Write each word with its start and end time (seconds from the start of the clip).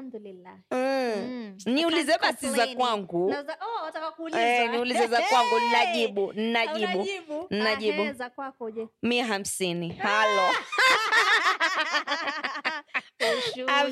alhamdulillah. 0.00 0.56
Mm. 0.70 1.12
Mm. 1.16 1.56
niulize 1.66 2.18
basi 2.18 2.48
za 2.50 2.66
kwangu. 2.66 3.32
Za- 3.32 3.56
oh, 3.60 4.38
eh, 4.38 4.70
niulize 4.70 5.06
za 5.06 5.22
kwangu. 5.22 5.60
Najibu 5.72 6.32
ninajibu 6.32 7.06
najibu. 7.50 8.02
Ah, 8.02 8.12
za 8.12 8.30
kwako 8.30 8.70
je? 8.70 8.88
Mia 9.02 9.26
hamsini. 9.26 9.92
Halo. 9.92 10.48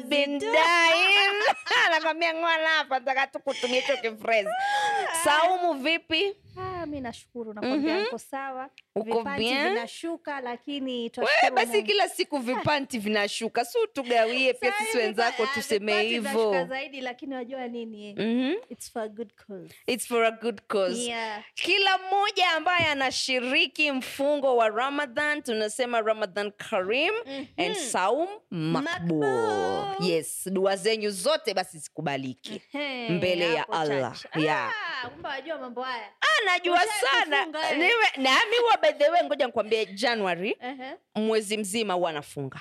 Been 0.09 0.36
Ushuzi 0.36 0.47
nakwambia 1.91 2.34
ng'wana 2.34 2.69
hapa 2.69 2.98
ntaka 2.98 3.27
tu 3.27 3.38
kutumia 3.41 3.80
hicho 3.80 3.97
kifrezi. 3.97 4.48
Saumu 5.25 5.75
vipi? 5.75 6.36
Ah, 6.61 6.77
mi 6.88 7.01
nashukuru. 7.01 7.52
Nakwambia 7.55 7.95
Mhm. 7.95 8.06
uko 8.06 8.19
sawa. 8.19 8.70
Uko 8.95 9.19
Vipanti 9.19 9.45
vinashuka 9.55 10.41
lakini 10.41 11.12
wewe 11.16 11.51
basi 11.55 11.83
kila 11.83 12.09
siku 12.09 12.38
vipanti 12.38 12.98
vinashuka. 12.98 13.64
Si 13.64 13.78
tugawie 13.92 14.55
pia 14.55 14.73
sisi 14.73 14.98
wenzako 14.98 15.42
ah, 15.42 15.47
tuseme 15.55 16.05
vipanti 16.09 16.69
zaidi 16.69 17.01
lakini 17.01 17.34
wajua 17.34 17.69
nini? 17.69 18.14
Mm 18.19 18.24
-hmm. 18.24 18.55
It's 18.70 18.92
for 18.92 19.02
a 19.02 19.09
good 19.09 19.33
cause. 19.47 19.74
It's 19.87 20.06
for 20.06 20.24
a 20.24 20.30
good 20.30 20.61
cause. 20.69 21.01
Yeah. 21.05 21.45
kila 21.55 21.98
mmoja 21.98 22.51
ambaye 22.52 22.87
anashiriki 22.87 23.92
mfungo 23.92 24.56
wa 24.56 24.69
ramadhan 24.69 25.42
tunasema 25.42 26.00
ramadhan 26.00 26.53
karim 26.53 27.14
and 27.56 27.75
saum 27.75 28.28
makbul. 28.50 29.25
Yes 30.00 30.48
dua 30.53 30.77
zenyu 30.77 31.11
zote 31.11 31.55
basi 31.55 31.78
zikubaliki. 31.78 32.62
Mbele 33.11 33.55
ya 33.55 33.69
Allah. 33.69 34.16
Yeah. 34.36 34.72
Ah, 35.05 35.11
wajua 35.28 35.59
mambo 35.59 35.83
haya. 35.83 36.09
Ah, 36.20 36.44
Ushawahi 36.87 37.25
sana? 37.25 37.45
Niwe- 37.77 38.17
nami 38.23 38.57
huwa 38.57 38.77
bedhewe 38.77 39.25
ngoja 39.25 39.47
nikwambie 39.47 39.87
januari 39.87 40.53
uh-huh. 40.61 40.97
mwezi 41.15 41.57
mzima 41.59 41.95
huwa 41.95 42.12
nafunga. 42.12 42.61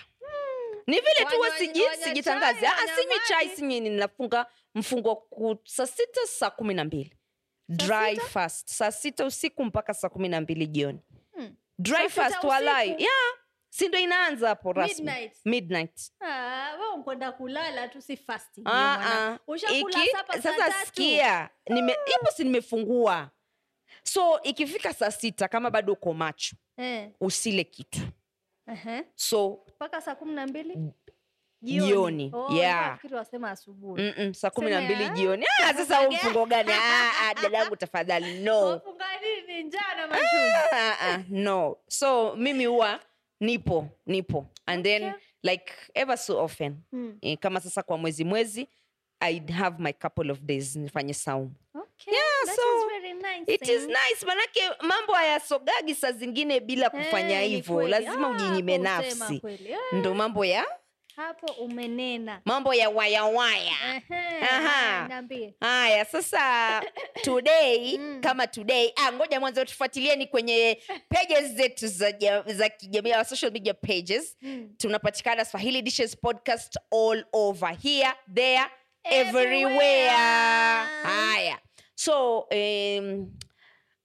Ni 0.87 0.95
vile 0.99 1.25
tu 1.29 1.35
sijitangazi. 2.03 2.65
Ah, 2.65 2.87
sinywi 2.95 3.19
chai 3.27 3.49
sinyini 3.49 3.89
nafunga 3.89 4.45
mfungo 4.75 5.15
ku- 5.15 5.57
saa 5.65 5.87
sita 5.87 6.21
saa 6.27 6.49
kumi 6.49 6.73
na 6.73 6.83
mbili. 6.83 7.13
Dry 7.69 8.09
sita? 8.15 8.27
fast 8.27 8.69
saa 8.69 8.91
sita 8.91 9.25
usiku 9.25 9.65
mpaka 9.65 9.93
saa 9.93 10.09
kumi 10.09 10.29
na 10.29 10.41
mbili 10.41 10.67
jioni. 10.67 10.99
Hmm. 11.35 11.55
dry 11.79 12.09
fast 12.09 12.43
walai 12.43 12.89
yeah. 12.89 13.33
Si 13.69 13.87
ndo 13.87 13.97
inaanza 13.99 14.47
hapo 14.49 14.73
rasmi? 14.73 15.31
Midnight. 15.45 16.11
Ah, 16.21 17.31
kulala 17.37 17.87
tu 17.87 18.01
si 18.01 18.17
fasti 18.17 18.61
Ah, 18.65 19.37
sasa 20.41 20.85
sikia 20.85 21.49
nime 21.69 21.91
ipo 21.91 22.31
si 22.31 22.43
nimefungua 22.43 23.29
so 24.07 24.41
ikifika 24.43 24.93
saa 24.93 25.11
sita 25.11 25.47
kama 25.47 25.69
bado 25.71 25.93
uko 25.93 26.13
macho 26.13 26.55
Eh, 26.77 27.09
usile 27.21 27.63
kitu. 27.63 27.99
Ehe. 28.67 29.03
so 29.15 29.59
mpaka 29.75 30.01
saa 30.01 30.15
kumi 30.15 30.33
na 30.33 30.47
mbili? 30.47 30.77
Jioni, 31.61 32.31
Oh, 32.33 32.53
yeah. 32.53 32.99
asubuhi. 33.43 34.01
Mm-mm, 34.03 34.33
saa 34.33 34.49
kumi 34.49 34.69
na 34.71 34.81
mbili 34.81 35.03
ah, 35.03 35.09
jioni. 35.09 35.45
Ah, 35.63 35.73
sasa 35.73 36.09
mfungo 36.09 36.45
gani? 36.45 36.69
Ah, 36.73 37.11
ah, 37.29 37.33
dadangu 37.33 37.75
tafadhali 37.75 38.39
no. 38.39 38.81
Ah, 40.71 40.95
ah, 41.01 41.23
no. 41.29 41.77
So 41.87 42.35
mimi 42.35 42.65
huwa 42.65 42.99
nipo 43.39 43.87
nipo. 44.05 44.45
And 44.65 44.83
then 44.83 45.03
Okay. 45.03 45.19
like 45.43 45.73
ever 45.95 46.17
so 46.17 46.43
often 46.43 46.75
Hmm. 46.91 47.17
kama 47.39 47.59
sasa 47.59 47.83
kwa 47.83 47.97
mwezi 47.97 48.23
mwezi 48.23 48.67
i'd 49.29 49.51
have 49.51 49.83
my 49.83 49.93
couple 49.93 50.31
of 50.31 50.39
days 50.41 50.75
nifanye 50.75 51.13
saumu 51.13 51.51
Okay, 51.75 51.86
Yeah, 52.05 52.45
that 52.45 52.55
so 52.55 52.61
is 52.61 53.01
very 53.01 53.13
nice, 53.13 53.43
it 53.47 53.61
is 53.69 53.83
eh. 53.83 53.87
nice 53.87 54.25
manake 54.25 54.61
mambo 54.81 55.13
hayasogagi 55.13 55.95
saa 55.95 56.11
zingine 56.11 56.59
bila 56.59 56.89
kufanya 56.89 57.39
hey, 57.39 57.47
hivyo. 57.49 57.87
lazima 57.87 58.27
Ah, 58.27 58.31
ujinyime 58.31 58.77
nafsi. 58.77 59.39
kweli. 59.39 59.71
Eh, 59.71 59.77
ndo 59.91 60.13
mambo 60.13 60.45
ya 60.45 60.65
hapo 61.15 61.53
umenena. 61.53 62.41
mambo 62.45 62.73
ya 62.73 62.89
wayawaya 62.89 64.01
haya, 65.61 66.05
sasa 66.05 66.81
today 67.23 67.97
Mm. 67.97 68.21
kama 68.21 68.47
today 68.47 68.91
ah, 68.95 69.11
ngoja 69.13 69.39
mwanzo 69.39 69.65
tufuatilieni 69.65 70.27
kwenye 70.27 70.81
pages 71.09 71.51
zetu 71.51 71.87
za, 71.87 72.11
za 72.45 72.69
kijamii 72.69 73.13
social 73.25 73.51
media 73.51 73.73
pages. 73.73 74.37
Mm. 74.41 74.69
tunapatikana 74.77 75.45
swahili 75.45 75.81
dishes 75.81 76.17
podcast 76.17 76.79
all 76.91 77.25
over 77.33 77.75
here 77.83 78.13
there 78.33 78.65
everywhere, 79.03 79.53
Everywhere. 79.63 80.09
haya 81.03 81.59
so 81.99 82.39
um, 82.51 83.31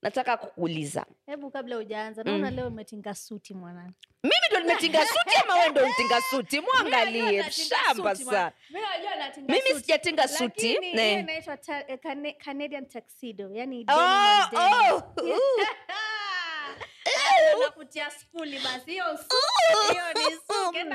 nataka 0.01 0.37
kukuuliza. 0.37 1.05
Hebu 1.25 1.51
kabla 1.51 1.77
ujaanza 1.77 2.23
naona 2.23 2.51
leo 2.51 2.67
umetinga 2.67 3.15
suti 3.15 3.53
mwanangu. 3.53 3.93
Mimi 4.23 4.35
ndo 4.51 4.59
nimetinga 4.59 5.05
suti 5.13 5.35
ama 5.43 5.53
we 5.55 5.69
ndo 5.69 5.87
mtinga 5.89 6.21
suti? 6.29 6.59
Mwangalie 6.61 7.43
shamba 7.51 8.15
sana 8.15 8.51
Mimi 9.37 9.81
sijatinga 9.81 10.27
suti, 10.27 10.73
inaitwa 10.73 11.57
ta- 11.57 11.81
Cane- 11.97 12.33
Canadian 12.37 12.85
tuxedo 12.85 13.49
yani 13.53 13.85
Oh, 13.89 13.93
denim 14.51 14.93
on 14.93 15.01
denim. 15.21 15.33
oh, 17.55 17.63
skuli 18.11 18.59
basi 18.59 18.91
hiyo 18.91 19.05
hiyo 19.91 20.03
ni 20.13 20.37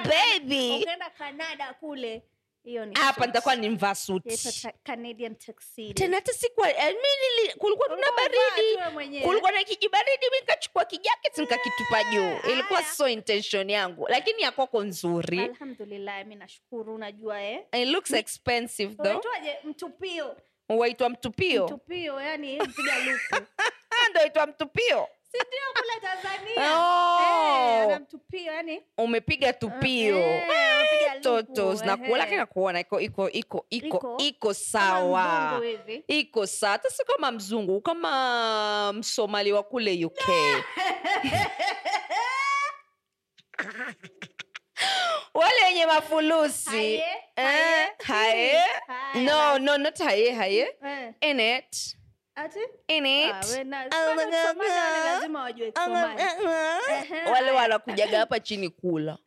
baby. 0.08 0.76
ukienda 0.82 1.10
canada 1.10 1.74
kule 1.80 2.22
hapa 2.94 3.26
nitakuwa 3.26 3.56
nimvaa 3.56 3.94
suti 3.94 4.28
Inaitwa 4.28 4.52
ta- 4.62 5.94
tena 5.94 6.16
hata 6.16 6.32
sikuwa 6.32 6.70
eh, 6.70 6.96
tuna 7.88 8.06
baridi. 8.16 9.20
kulikuwa 9.22 9.52
na 9.52 9.64
kijibaridi 9.64 10.26
mi 10.32 10.40
nikachukua 10.40 10.84
kijaketi 10.84 11.40
nikakitupa 11.40 12.04
juu. 12.04 12.50
ilikuwa 12.52 12.82
so 12.84 13.08
intention 13.08 13.70
yangu 13.70 14.06
lakini 14.08 14.42
ya 14.42 14.50
kwako 14.52 14.84
nzuri. 14.84 15.40
Alhamdulillah 15.40 16.26
mi 16.26 16.34
nashukuru 16.34 16.94
unajua 16.94 17.42
eh. 17.42 17.60
It 17.72 17.88
looks 17.88 18.10
expensive 18.12 18.94
though. 18.94 19.24
Mtupio. 19.64 20.36
Waitwa 20.68 21.08
mtupio? 21.08 21.64
Mtupio 21.64 22.20
yani 22.20 22.60
mpiga 22.60 22.98
luku. 22.98 23.44
Ah, 23.90 24.08
ndo 24.10 24.20
waitwa 24.20 24.46
mtupio 24.46 25.08
si 25.32 25.38
ndio 25.38 25.72
kule 25.74 26.00
tanzania. 26.00 26.38
Oh. 26.80 27.18
Eh, 27.22 27.96
ana 27.96 28.06
yani. 28.32 28.82
Umepiga 28.98 29.52
tupio. 29.52 30.18
Eh, 30.18 31.20
toto 31.22 31.74
zinakuona 31.74 32.16
lakini 32.16 32.36
nakuona 32.36 32.80
iko 32.80 33.00
iko 33.00 33.30
iko 33.30 33.66
iko 33.70 34.16
Iko? 34.18 34.54
sawa. 34.54 35.60
iko 36.08 36.46
sawa. 36.46 36.72
Hata 36.72 36.90
si 36.90 37.04
kama 37.04 37.32
mzungu 37.32 37.80
kama 37.80 38.92
msomali 38.92 39.52
wa 39.52 39.62
kule 39.62 40.04
uk 40.04 40.18
wale 45.34 45.62
wenye 45.64 45.86
mafulusi. 45.86 46.70
Haye, 46.70 47.04
Eh, 47.36 47.44
haye, 47.46 47.88
haye. 48.04 48.58
Haya, 48.86 49.24
no 49.24 49.58
no 49.58 49.78
not 49.78 49.98
haye 49.98 50.32
haye. 50.32 50.76
Eh, 50.84 51.12
Ah, 52.38 53.42
Somali 53.42 53.90
wale 57.32 57.50
wanakujaga 57.50 58.18
hapa 58.18 58.40
chini 58.40 58.68
kula. 58.68 59.18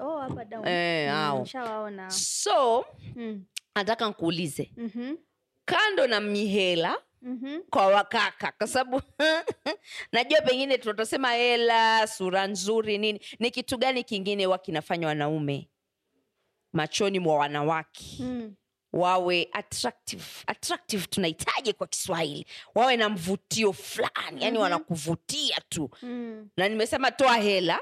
Oh, 0.00 0.18
hapa 0.18 0.44
down. 0.44 0.68
E, 0.68 1.06
Mm, 1.06 1.12
hao. 1.14 1.40
nishawaona. 1.40 2.10
so 2.10 2.84
Mm, 3.16 3.44
nataka 3.74 4.08
nkuulize. 4.08 4.72
Mhm, 4.76 5.16
kando 5.64 6.06
na 6.06 6.20
mihela 6.20 6.98
mhm. 7.22 7.60
kwa 7.70 7.86
wakaka 7.86 8.52
kwa 8.52 8.66
sababu 8.66 9.02
najua 10.12 10.40
pengine 10.40 10.78
tutasema 10.78 11.32
hela 11.32 12.06
sura 12.06 12.46
nzuri 12.46 12.98
nini 12.98 13.20
ni 13.38 13.50
kitu 13.50 13.78
gani 13.78 14.04
kingine 14.04 14.46
wa 14.46 14.58
kinafanya 14.58 15.06
wanaume 15.06 15.68
machoni 16.72 17.18
mwa 17.18 17.36
wanawake? 17.36 18.04
Mm. 18.20 18.54
Wawe 18.92 19.48
attractive 19.52 20.24
attractive 20.46 21.06
tunahitaji 21.06 21.72
kwa 21.72 21.86
kiswahili. 21.86 22.46
Wawe 22.74 22.96
na 22.96 23.08
mvutio 23.08 23.72
fulani 23.72 24.44
yani 24.44 24.58
wanakuvutia 24.58 25.56
tu. 25.68 25.90
Mm. 26.02 26.48
na 26.56 26.68
nimesema 26.68 27.10
toa 27.10 27.36
hela. 27.36 27.80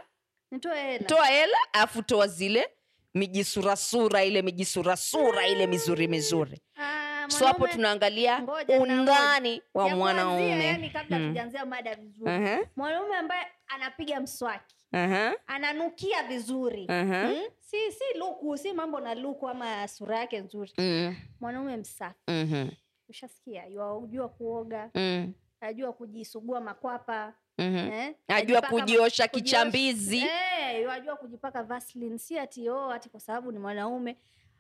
Hela. 0.74 0.98
Toa 1.06 1.26
hela 1.26 1.56
alafu 1.72 2.02
toa 2.02 2.26
zile 2.26 2.68
mijisurasura 3.14 4.24
ile 4.24 4.42
mijisurasura 4.42 5.46
ile 5.46 5.66
mizuri 5.66 6.08
mizuri. 6.08 6.60
Ah, 6.76 7.26
so 7.28 7.46
hapo 7.46 7.68
tunaangalia 7.68 8.42
undani 8.80 9.62
wa 9.74 9.88
mwanaume. 9.88 10.64
yani 10.66 10.90
kabla 10.90 11.18
Mm. 11.18 11.28
tujaanzia 11.28 11.66
mada 11.66 11.94
vizuri. 11.94 12.30
Aha, 12.30 12.58
mwanaume 12.76 13.16
ambaye 13.16 13.46
anapiga 13.66 14.20
mswaki 14.20 14.74
aha, 14.92 15.34
ananukia 15.46 16.22
vizuri. 16.22 16.86
Aha. 16.88 17.28
mm? 17.28 17.42
Si 17.70 17.93
si 17.93 18.19
luku 18.19 18.56
si 18.58 18.72
mambo 18.72 19.00
na 19.00 19.14
luku 19.14 19.49
ama 19.49 19.88
sura 19.88 20.19
yake 20.19 20.40
nzuri. 20.40 20.72
Mm, 20.78 21.17
mwanaume 21.40 21.76
msafi. 21.76 22.19
Mhm, 22.28 22.69
ushasikia 23.08 23.62
yajua 23.67 24.28
kuoga. 24.28 24.90
Mm, 24.94 25.32
ajua 25.61 25.93
kujisugua 25.93 26.61
makwapa. 26.61 27.34
Mhm. 27.58 27.76
eh? 27.93 28.14
ajua 28.28 28.62
kujiosha 28.62 29.28
kichambizi 29.28 30.19
Eh, 30.19 30.93
ajua 30.93 31.17
kujipaka 31.17 31.62
Vaseline. 31.62 32.19
Si 32.19 32.38
ati 32.38 32.69
oh, 32.70 32.90
ati 32.90 33.08
kwa 33.08 33.20
sababu 33.20 33.52
ni 33.52 33.58
mwanaume. 33.58 34.17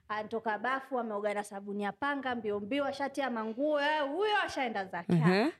Antoka 0.08 0.58
bafu 0.58 0.98
ameoga 0.98 1.34
na 1.34 1.44
sabuni 1.44 1.82
ya 1.82 1.92
panga 1.92 2.34
mbio 2.34 2.60
mbio 2.60 2.84
ashatia 2.84 3.30
manguo 3.30 3.80
eh, 3.80 4.02
huyo 4.12 4.42
ashaenda 4.44 4.84
zake 4.84 5.12
Mhm, 5.12 5.50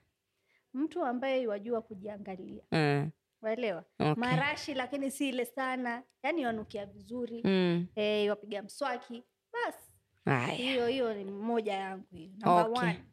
mtu 0.74 1.04
ambaye 1.04 1.46
wajua 1.46 1.82
kujiangalia. 1.82 2.62
Mm. 2.72 3.10
Waelewa 3.42 3.84
Okay. 4.00 4.14
marashi 4.16 4.74
lakini 4.74 5.10
si 5.10 5.28
ile 5.28 5.44
sana 5.44 6.02
yani 6.22 6.46
wanukia 6.46 6.86
vizuri 6.86 7.40
Mm. 7.44 7.86
e, 7.96 8.30
wapiga 8.30 8.62
mswaki 8.62 9.22
basi 9.52 9.92
hiyo 10.56 10.86
hiyo 10.86 11.14
ni 11.14 11.24
moja 11.24 11.72
yangu 11.74 12.04
hiyo 12.10 12.30
Okay. 12.44 12.82
one. 12.82 13.04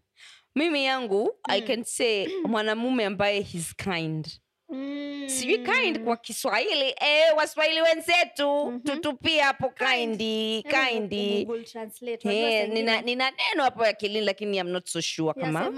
mimi 0.55 0.85
yangu 0.85 1.33
i 1.43 1.61
Mm. 1.61 1.67
can 1.67 1.83
say 1.83 2.27
mwanamume 2.47 3.05
ambaye 3.05 3.41
he's 3.41 3.75
kind 3.75 4.27
Mm. 4.69 5.23
sijui 5.29 5.57
kind 5.57 6.03
kwa 6.03 6.17
kiswahili. 6.17 6.89
Eh, 6.89 7.37
waswahili 7.37 7.81
wenzetu. 7.81 8.65
Mhm. 8.65 8.79
tutupia 8.79 9.45
hapo 9.45 9.69
kindi 9.69 10.63
kindi 10.69 11.47
wajua 11.49 12.33
Eh, 12.33 12.69
nina, 12.69 13.01
nina 13.01 13.31
neno 13.31 13.63
hapo 13.63 13.85
ya 13.85 13.93
kilini 13.93 14.25
lakini 14.25 14.57
I'm 14.57 14.69
not 14.69 14.87
so 14.87 15.01
sure 15.01 15.33
kama 15.33 15.71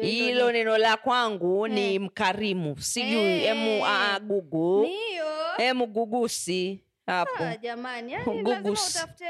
hilo- 0.00 0.52
neno 0.52 0.78
la 0.78 0.96
kwangu 0.96 1.68
ni 1.68 1.94
Eh. 1.94 2.00
mkarimu. 2.00 2.76
Sijui 2.80 3.10
hey. 3.20 3.46
emu 3.46 3.82
aa, 3.86 4.18
gugu. 4.20 4.82
Ni 4.82 4.96
emu 5.64 5.86
gugusi 5.86 6.80
hapo. 7.06 7.44
Ah, 7.44 7.56
jamani 7.56 8.12
yani 8.12 8.42
lazima 8.42 8.70
utafute 8.72 9.24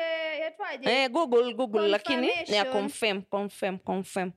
eh, 0.84 1.10
google 1.10 1.54
google 1.54 1.88
lakini 1.88 2.28
ya 2.46 2.64
confirm 2.64 3.22
confirm 3.22 3.78
confirm 3.78 3.78
confirm. 3.78 4.32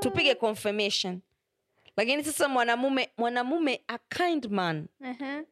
Tupige 0.00 0.34
confirmation 0.34 1.20
lakini 1.98 2.24
sasa 2.24 2.48
mwanamume 2.48 3.08
mwanamume 3.16 3.80
a 3.88 3.98
kind 3.98 4.50
man 4.50 4.88
Ehe. 5.04 5.42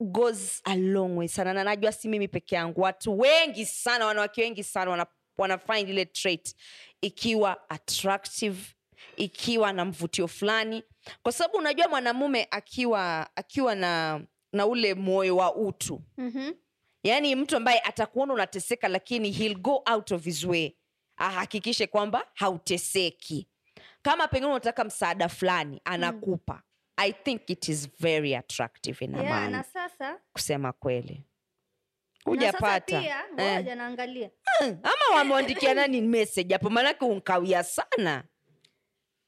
goes 0.00 0.60
a 0.64 0.76
long 0.76 1.16
way 1.18 1.28
sana. 1.28 1.52
Na 1.52 1.64
najua 1.64 1.92
si 1.92 2.08
mimi 2.08 2.28
peke 2.28 2.54
yangu. 2.54 2.80
Watu 2.80 3.18
wengi 3.18 3.66
sana 3.66 4.06
wanawake 4.06 4.42
wengi 4.42 4.64
sana 4.64 4.90
wana, 4.90 5.06
wana 5.38 5.58
find 5.58 5.88
ile 5.88 6.04
trait. 6.04 6.54
Ikiwa 7.00 7.70
attractive 7.70 8.58
ikiwa 9.16 9.72
na 9.72 9.84
mvutio 9.84 10.28
fulani. 10.28 10.82
Kwa 11.22 11.32
sababu 11.32 11.58
unajua 11.58 11.88
mwanamume 11.88 12.48
akiwa 12.50 13.30
akiwa 13.36 13.74
na 13.74 14.20
na 14.52 14.66
ule 14.66 14.94
moyo 14.94 15.36
wa 15.36 15.54
utu. 15.54 16.02
Mhm. 16.16 16.52
yaani 17.02 17.34
mtu 17.34 17.56
ambaye 17.56 17.80
atakuona 17.80 18.34
unateseka 18.34 18.88
lakini 18.88 19.30
he'll 19.32 19.58
go 19.58 19.82
out 19.92 20.12
of 20.12 20.24
his 20.24 20.44
way. 20.44 20.72
Ahakikishe 21.16 21.86
kwamba 21.86 22.26
hauteseki 22.34 23.48
kama 24.06 24.28
pengine 24.28 24.50
unataka 24.50 24.84
msaada 24.84 25.28
fulani 25.28 25.80
anakupa. 25.84 26.62
I 26.96 27.12
think 27.12 27.50
it 27.50 27.68
is 27.68 27.88
very 28.00 28.36
attractive 28.36 29.04
ina 29.04 29.18
Yeah, 29.18 29.30
man. 29.30 29.52
na 29.52 29.62
sasa 29.62 30.20
kusema 30.32 30.72
kweli. 30.72 31.24
Hujapata. 32.24 33.02
eh. 33.36 33.76
naangalia. 33.76 34.30
Hmm, 34.58 34.78
ama 34.82 35.16
wameandikia 35.16 35.74
nani 35.80 36.00
message 36.00 36.54
hapo? 36.54 36.70
Maanake 36.70 37.04
unkawia 37.04 37.62
sana. 37.64 38.24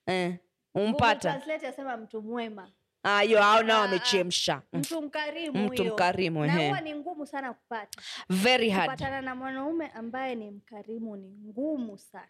Eh, 0.06 0.34
umpata 0.74 1.42
yasema 1.62 1.96
mtu 1.96 2.22
mwema. 2.22 2.72
Ayo 3.02 3.44
au 3.44 3.62
nao 3.62 3.76
Ah, 3.76 3.78
ah. 3.78 3.82
wamechemsha. 3.82 4.62
Mm, 4.72 4.80
mtu 4.80 5.02
mkarimu 5.02 5.64
mtu 5.64 5.84
mkarimu 5.84 6.46
na 6.46 6.66
huwa 6.66 6.80
ni 6.80 6.94
ngumu 6.94 7.26
sana 7.26 7.52
kupata. 7.54 8.02
Very 8.28 8.70
hard. 8.70 8.90
Kupatana 8.90 9.20
na 9.22 9.34
mwanaume 9.34 9.86
ambaye 9.88 10.34
ni 10.34 10.50
mkarimu 10.50 11.16
ni 11.16 11.28
ngumu 11.28 11.98
sana 11.98 12.28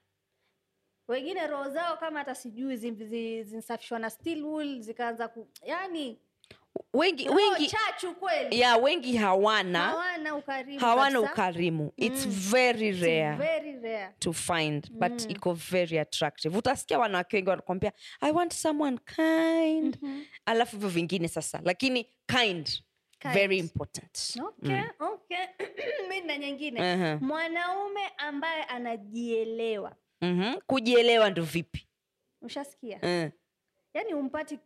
wengine 1.09 1.47
roho 1.47 1.71
zao 1.71 1.97
kama 1.97 2.19
hata 2.19 2.35
sijui 2.35 2.77
zi- 2.77 2.91
zi- 3.05 3.43
zinsafishwa 3.43 3.99
na 3.99 4.11
steel 4.11 4.43
wool 4.45 4.81
zikaanza 4.81 5.29
ku 5.29 5.49
yani 5.67 6.19
wengi 6.95 7.29
wengi 7.29 7.67
chachu 7.67 8.15
kweli. 8.15 8.61
ya 8.61 8.77
wengi 8.77 9.17
hawana 9.17 9.79
hawana 9.79 10.35
ukarimu 10.37 10.81
hawana 10.81 11.21
ukarimu. 11.21 11.93
It's 11.97 12.27
Mm. 12.27 12.33
very 12.33 12.89
It's 12.89 12.99
very 12.99 13.79
rare. 13.83 14.15
to 14.19 14.33
find 14.33 14.91
but 14.91 15.11
Mm. 15.25 15.31
iko 15.31 15.53
very 15.53 15.99
attractive. 15.99 16.59
Utasikia 16.59 16.99
wanawake 16.99 17.37
wengi 17.37 17.51
wanakwambia 17.51 17.93
i 18.21 18.33
want 18.33 18.53
someone 18.55 18.99
kind. 19.17 19.99
Mhm. 20.03 20.23
alafu 20.47 20.77
hivyo 20.77 20.89
vingine 20.89 21.29
sasa 21.29 21.61
lakini 21.65 22.05
kind, 22.27 22.67
Kind. 23.19 23.35
very 23.35 23.59
important. 23.59 24.37
Okay 24.49 24.83
okay. 25.01 25.47
Mi 26.09 26.21
na 26.21 26.39
nyingine. 26.39 26.81
Aha. 26.81 27.19
mwanaume 27.21 28.01
ambaye 28.19 28.63
anajielewa 28.65 29.97
Mhm. 30.23 30.55
kujielewa 30.67 31.31
ndo 31.31 31.43
vipi 31.43 31.89
ushasikia 32.43 32.99
mm. 33.03 33.31
yaani 33.95 34.15
umpati 34.15 34.59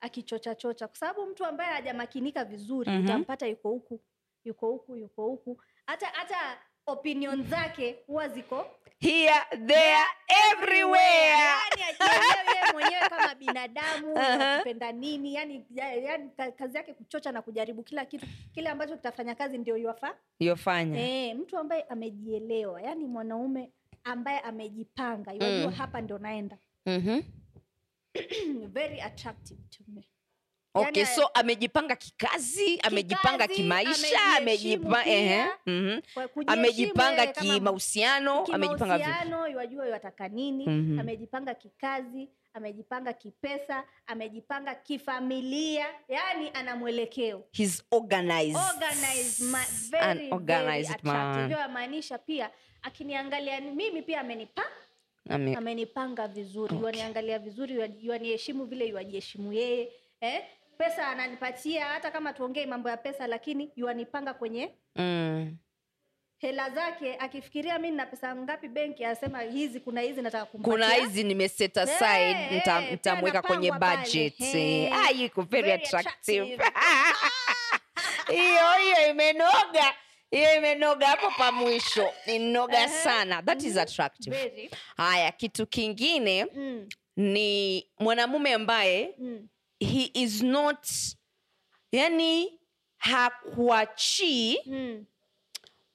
akichochachocha 0.00 0.88
kwa 0.88 0.96
sababu 0.96 1.26
mtu 1.26 1.44
ambaye 1.44 1.72
hajamakinika 1.72 2.44
vizuri 2.44 2.90
Mhm. 2.90 3.04
utampata 3.04 3.46
yuko 3.46 3.68
huku 3.70 4.00
yuko 4.44 4.66
huku 4.70 4.96
yuko 4.96 5.22
huku 5.26 5.62
hata 5.86 6.06
hata 6.06 6.58
opinion 6.86 7.44
zake 7.48 7.96
huwa 8.06 8.28
ziko 8.28 8.66
here 9.00 9.34
there 9.66 10.04
everywhere 10.52 11.54
yani 11.78 11.94
mwenyewe 12.72 13.00
kama 13.08 13.34
binadamu 13.34 14.18
anapenda 14.18 14.90
uh-huh. 14.90 14.94
nini 14.98 15.34
yani, 15.34 15.66
yani 15.76 16.30
kazi 16.56 16.76
yake 16.76 16.94
kuchocha 16.94 17.32
na 17.32 17.42
kujaribu 17.42 17.82
kila 17.82 18.04
kitu 18.04 18.26
kile 18.54 18.68
ambacho 18.68 18.96
kitafanya 18.96 19.34
kazi 19.34 19.58
ndio 19.58 19.76
yuafa 19.76 20.16
yofanya 20.40 21.00
e, 21.00 21.34
mtu 21.34 21.58
ambaye 21.58 21.82
amejielewa 21.82 22.82
yani 22.82 23.04
mwanaume 23.04 23.70
ambaye 24.04 24.38
amejipanga 24.40 25.30
yajua 25.32 25.70
Mm. 25.70 25.72
hapa 25.76 26.00
ndo 26.00 26.18
naenda 26.18 26.58
Mhm. 26.86 27.20
very 28.72 29.00
attractive 29.00 29.60
to 29.70 29.84
me 29.88 30.02
okay 30.74 31.02
Yani, 31.02 31.14
so 31.16 31.26
amejipanga 31.34 31.96
kikazi 31.96 32.80
amejipanga 32.82 33.42
Kikazi, 33.46 33.54
kimaisha 33.62 34.18
amejipa, 34.36 35.06
ehe, 35.06 35.44
mhm. 35.66 36.00
Kwa 36.14 36.28
amejipanga 36.46 37.26
kimahusiano 37.26 38.44
amejipanga 38.44 38.98
yajua 39.48 39.86
yataka 39.88 40.28
nini 40.28 40.66
Mhm. 40.66 40.98
amejipanga 41.00 41.54
kikazi 41.54 42.28
amejipanga 42.54 43.12
kipesa 43.12 43.84
amejipanga 44.06 44.74
kifamilia 44.74 45.86
yani 46.08 46.50
ana 46.54 46.76
mwelekeo 46.76 47.44
He's 47.52 47.84
organized. 47.90 48.56
organized, 48.74 49.40
ma, 49.50 49.58
An 50.00 50.32
organized 50.32 50.46
very 50.46 50.80
attractive. 50.80 51.12
man. 51.12 51.48
Hiyo 51.48 51.60
pia 52.18 52.50
akiniangalia 52.84 53.60
mimi 53.60 54.02
pia 54.02 54.20
amenipa 54.20 54.62
Ami... 55.30 55.54
amenipanga 55.54 56.28
vizuri 56.28 56.74
Okay. 56.74 56.82
yuaniangalia 56.82 57.38
vizuri 57.38 57.74
yuaniheshimu 58.00 58.64
vile 58.64 58.86
yuajiheshimu 58.86 59.52
yeye 59.52 59.92
eh? 60.20 60.42
pesa 60.78 61.08
ananipatia 61.08 61.84
hata 61.84 62.10
kama 62.10 62.32
tuongee 62.32 62.66
mambo 62.66 62.88
ya 62.90 62.96
pesa 62.96 63.26
lakini 63.26 63.70
yuanipanga 63.76 64.34
kwenye 64.34 64.70
Mm. 64.96 65.56
hela 66.38 66.70
zake 66.70 67.16
akifikiria 67.16 67.78
mi 67.78 67.90
nina 67.90 68.06
pesa 68.06 68.36
ngapi 68.36 68.68
benki 68.68 69.04
asema 69.04 69.40
hizi 69.42 69.80
kuna 69.80 70.00
hizi 70.00 70.22
nataka 70.22 70.44
kumpatia 70.44 70.72
kuna 70.72 70.88
hizi 70.94 71.24
nimeset 71.24 71.78
aside 71.78 72.30
Eh, 72.30 72.52
nita- 72.52 72.82
eh, 72.82 72.90
nitamweka 72.90 73.42
kwenye 73.42 73.72
budget 73.72 74.40
Eh, 74.40 74.54
Eh, 74.54 74.92
ah, 74.92 75.10
iko 75.12 75.42
very 75.42 75.62
very 75.68 75.82
attractive 75.84 76.52
attractive. 76.54 76.64
hiyo 78.36 78.72
hiyo 78.82 79.10
imenoga 79.10 79.94
hiyo 80.34 80.56
imenoga 80.56 81.06
hapo 81.06 81.30
pa 81.38 81.52
mwisho 81.52 82.08
Ehe. 82.78 82.88
sana 82.88 83.42
that 83.42 83.62
is 83.62 83.72
Mhm. 83.72 83.78
attractive 83.82 84.36
Very. 84.36 84.70
haya 84.96 85.32
kitu 85.32 85.66
kingine 85.66 86.46
Mm, 86.54 86.88
ni 87.16 87.86
mwanamume 87.98 88.52
ambaye 88.54 89.14
mm, 89.18 89.48
he 89.80 90.10
is 90.14 90.42
not 90.42 90.86
yani 91.92 92.60
hakuachii 92.96 94.58
mm. 94.66 95.04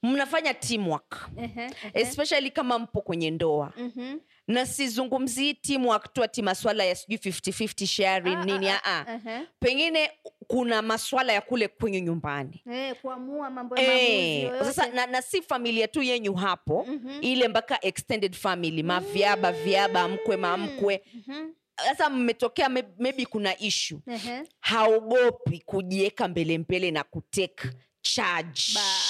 mnafanya 0.03 0.53
teamwork 0.53 1.29
uh-huh. 1.35 1.71
especially 1.93 2.51
kama 2.51 2.79
mpo 2.79 3.01
kwenye 3.01 3.31
ndoa 3.31 3.73
Mhm. 3.77 4.17
Na 4.49 4.65
sizungumzii 4.65 5.53
timu 5.53 5.93
tu 5.99 6.41
maswala 6.41 6.83
ya 6.83 6.95
sijui 6.95 7.17
50-50 7.17 7.85
sharing 7.85 8.35
Ah, 8.35 8.45
nini 8.45 8.69
ah, 8.69 8.81
ah, 8.83 9.03
uh-huh. 9.03 9.45
pengine 9.59 10.11
kuna 10.47 10.81
maswala 10.81 11.33
ya 11.33 11.41
kule 11.41 11.67
kwenyu 11.67 11.99
nyumbani 11.99 12.61
Eh, 12.71 12.95
kuamua 13.01 13.49
mambo 13.49 13.77
ya 13.77 13.83
maamuzi 13.87 14.05
Eh, 14.05 14.51
sasa 14.63 14.87
na, 14.87 15.05
na 15.05 15.21
si 15.21 15.41
familia 15.41 15.87
tu 15.87 16.01
yenyu 16.03 16.33
hapo 16.33 16.85
Mhm. 16.89 17.09
ile 17.21 17.47
mpaka 17.47 17.85
extended 17.85 18.35
family 18.35 18.83
mavyaba 18.83 19.51
vyaba 19.51 20.07
mkwe 20.07 20.37
mamkwe 20.37 21.03
Mhm. 21.13 21.49
sasa 21.75 22.09
mmetokea 22.09 22.67
may- 22.69 22.93
maybe 22.99 23.25
kuna 23.25 23.59
ishu 23.59 24.01
uh-huh. 24.07 24.45
haogopi 24.59 25.59
kujiweka 25.65 26.27
mbele 26.27 26.57
mbele 26.57 26.91
na 26.91 27.03
kutake 27.03 27.69
charge 28.01 28.61
Bas. 28.75 29.08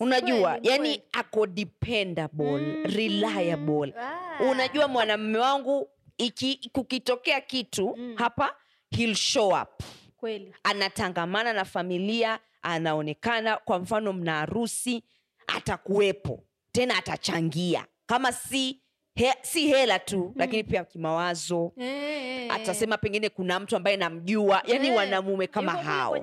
Unajua 0.00 0.58
yani 0.62 1.02
ako 1.12 1.46
dependable 1.46 2.44
Mhm. 2.60 2.82
reliable 2.96 3.94
wow. 4.40 4.50
unajua 4.50 4.88
mwanamume 4.88 5.38
wangu 5.38 5.88
iki, 6.18 6.70
kukitokea 6.72 7.40
kitu 7.40 7.94
Mm. 7.96 8.14
hapa 8.18 8.56
he'll 8.90 9.14
show 9.14 9.48
up 9.62 9.82
kweli 10.16 10.54
anatangamana 10.64 11.52
na 11.52 11.64
familia 11.64 12.38
anaonekana 12.62 13.56
kwa 13.56 13.78
mfano 13.78 14.12
mna 14.12 14.32
harusi 14.34 15.02
atakuwepo 15.46 16.44
tena 16.72 16.96
atachangia 16.98 17.86
kama 18.06 18.32
si 18.32 18.80
he, 19.16 19.34
si 19.42 19.66
hela 19.68 19.98
tu 19.98 20.32
lakini 20.36 20.64
pia 20.64 20.84
kimawazo. 20.84 21.72
Eh, 21.78 21.86
eh, 21.86 22.46
eh. 22.46 22.54
atasema 22.54 22.98
pengine 22.98 23.28
kuna 23.28 23.60
mtu 23.60 23.76
ambaye 23.76 23.96
namjua 23.96 24.62
yani 24.66 24.86
hey. 24.86 24.96
wanamume 24.96 25.46
kama 25.46 25.72
yuko 25.72 25.84
hao. 25.84 26.16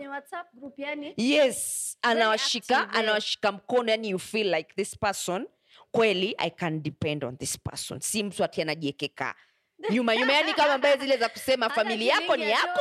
group 0.53 0.79
yani? 0.79 1.13
Yes 1.17 1.97
anawashika 2.01 2.77
active, 2.77 2.93
eh. 2.97 2.99
anawashika 3.03 3.51
mkono 3.51 3.91
yani 3.91 4.09
you 4.09 4.19
feel 4.19 4.55
like 4.55 4.73
this 4.75 4.97
person. 4.99 5.47
Kweli 5.91 6.35
i 6.37 6.49
can 6.49 6.81
depend 6.83 7.23
on 7.23 7.37
this 7.37 7.57
person. 7.59 7.99
Si 7.99 8.23
mtu 8.23 8.43
ati 8.43 8.61
anajiekeka. 8.61 9.35
Nyuma 9.91 10.15
nyuma 10.15 10.33
yani 10.33 10.53
kama 10.53 10.73
ambaye 10.73 10.97
zile 10.97 11.17
za 11.17 11.29
kusema 11.29 11.69
familia 11.69 12.13
yako 12.13 12.35
ni 12.37 12.49
yako 12.49 12.79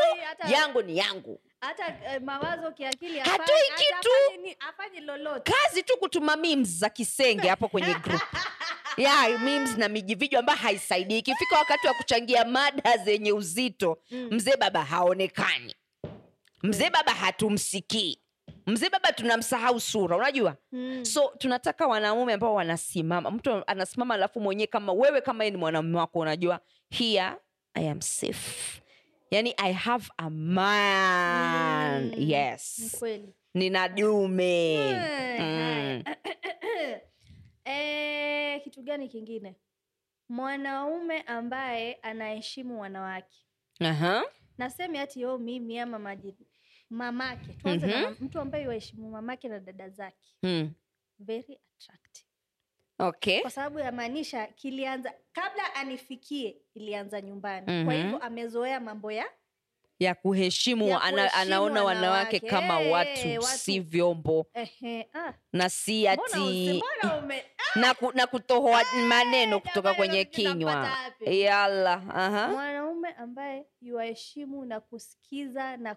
yangu 0.53 0.83
ni 0.83 0.99
yangu 0.99 1.41
hata 1.63 1.87
eh, 1.89 2.21
mawazo 2.23 2.71
kiakili 2.73 3.19
Hatoi 3.19 3.63
kitu. 3.77 4.11
afanye 4.69 5.01
lolote. 5.01 5.53
Kazi 5.53 5.83
tu 5.83 5.97
kutuma 5.97 6.37
memes 6.37 6.69
za 6.69 6.89
kisenge 6.89 7.49
hapo 7.49 7.69
kwenye 7.69 7.95
group. 7.95 8.23
Ya 8.97 9.39
memes 9.39 9.77
na 9.79 9.89
mijivijo 9.89 10.39
ambayo 10.39 10.59
haisaidii. 10.59 11.19
Ikifika 11.19 11.59
wakati 11.59 11.87
wa 11.87 11.95
kuchangia 11.95 12.45
mada 12.45 12.97
zenye 12.97 13.33
uzito 13.33 13.99
Mm. 14.11 14.29
mzee 14.31 14.57
baba 14.57 14.85
haonekani. 14.85 15.75
Mzee 16.63 16.91
baba 16.91 17.13
hatumsikii. 17.13 18.19
Mzee 18.67 18.91
baba 18.91 19.13
tunamsahau 19.13 19.81
sura 19.81 20.17
unajua? 20.17 20.57
Mm. 20.73 21.05
so 21.05 21.33
tunataka 21.39 21.87
wanaume 21.87 22.33
ambao 22.33 22.55
wanasimama. 22.55 23.31
Mtu 23.31 23.63
anasimama 23.67 24.15
alafu 24.15 24.41
mwenyewe 24.41 24.67
kama 24.67 24.93
wewe 24.93 25.21
kama 25.21 25.45
ni 25.51 25.57
mwanamume 25.57 25.99
wako 25.99 26.19
unajua 26.19 26.61
here 26.91 27.33
i 27.75 27.89
am 27.91 28.01
safe 28.01 28.82
yani 29.33 29.55
i 29.57 29.73
have 29.73 30.09
a 30.19 30.31
man 30.31 32.03
Mm. 32.03 32.15
yes 32.17 32.79
Ni 32.79 32.91
kweli 32.99 33.35
nina 33.55 33.89
dume 33.89 34.79
mm. 35.41 36.03
Eh, 37.65 38.63
kitu 38.65 38.83
gani 38.83 39.09
kingine 39.09 39.57
mwanaume 40.29 41.21
ambaye 41.21 41.95
anaheshimu 41.95 42.81
wanawake 42.81 43.47
Aha. 43.81 44.25
nasemi 44.59 44.99
hati 44.99 45.21
yo 45.21 45.39
mimi 45.39 45.79
ama 45.79 45.99
maji 45.99 46.35
mamake 46.91 47.53
tuanze 47.53 47.87
mm-hmm. 47.87 48.03
na 48.03 48.17
mtu 48.21 48.41
ambaye 48.41 48.67
waheshimu 48.69 49.11
mamake 49.11 49.49
na 49.49 49.61
dada 49.61 49.89
zake 49.89 50.29
Mm. 50.43 50.73
very 51.19 51.61
attractive 51.77 52.22
okay 52.99 53.41
kwa 53.41 53.51
sababu 53.51 53.79
yamaanisha 53.79 54.47
kilianza 54.47 55.13
kabla 55.33 55.75
anifikie 55.75 56.57
ilianza 56.75 57.21
nyumbani 57.21 57.67
kwa 57.67 57.75
Mhm. 57.95 58.03
hivyo 58.03 58.19
amezoea 58.19 58.81
mambo 58.81 59.13
ya 59.13 59.25
ya 59.99 60.15
kuheshimu, 60.15 60.89
Ya 60.89 61.01
ana, 61.03 61.33
anaona 61.35 61.85
wanawake 61.85 62.37
wanawake. 62.37 62.41
kama 62.41 62.79
watu, 62.79 63.29
watu. 63.29 63.43
si 63.59 63.81
vyombo 63.81 64.47
ehe, 64.55 65.09
ah, 65.15 65.33
na 65.53 65.71
si 65.71 66.09
ati 66.09 66.83
ume 67.19 67.45
na, 67.75 67.95
ku, 67.95 68.13
na 68.15 68.27
kutohoa 68.27 68.83
maneno 69.09 69.57
Eh, 69.57 69.63
kutoka 69.63 69.95
kwenye 69.95 70.25
kinywa 70.25 70.97
yala 71.27 71.97
uh-huh. 71.97 72.51
mwanaume 72.51 73.09
ambaye 73.09 73.67
yuwaheshimu 73.81 74.65
na 74.65 74.81
kusikiza 74.81 75.77
na 75.77 75.97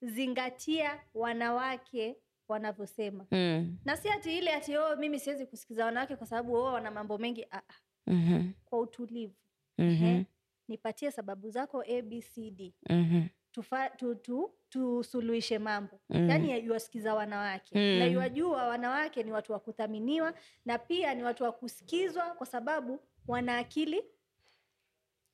kuzingatia 0.00 1.00
wanawake 1.14 2.16
wanavyosema 2.52 3.26
Mm. 3.30 3.78
na 3.84 3.96
si 3.96 4.08
ati 4.10 4.38
ile 4.38 4.52
ati 4.52 4.76
oh, 4.76 4.96
mimi 4.96 5.20
siwezi 5.20 5.46
kusikiza 5.46 5.84
wanawake 5.84 6.16
kwa 6.16 6.26
sababu 6.26 6.54
oh, 6.54 6.62
wana 6.72 6.90
mambo 6.90 7.18
mengi 7.18 7.44
ah, 7.50 7.56
ah, 7.56 7.74
Mhm. 8.06 8.50
kwa 8.64 8.78
utulivu 8.80 9.34
Mhm. 9.78 10.04
Ehe. 10.04 10.26
nipatie 10.68 11.10
sababu 11.10 11.50
zako 11.50 11.80
abcd 11.80 12.72
Mhm. 12.90 13.22
tufa, 13.52 13.90
tu, 13.90 14.14
tu, 14.14 14.54
tusuluhishe 14.68 15.58
mambo 15.58 16.00
Mm. 16.10 16.30
yaani 16.30 16.64
yuwasikiza 16.64 17.14
wanawake 17.14 17.78
Mm. 17.78 17.98
na 17.98 18.04
yuwajua 18.06 18.66
wanawake 18.66 19.22
ni 19.22 19.32
watu 19.32 19.52
wa 19.52 19.58
kuthaminiwa 19.60 20.34
na 20.64 20.78
pia 20.78 21.14
ni 21.14 21.22
watu 21.22 21.44
wa 21.44 21.52
kusikizwa 21.52 22.34
kwa 22.34 22.46
sababu 22.46 23.00
wana 23.28 23.58
akili 23.58 24.02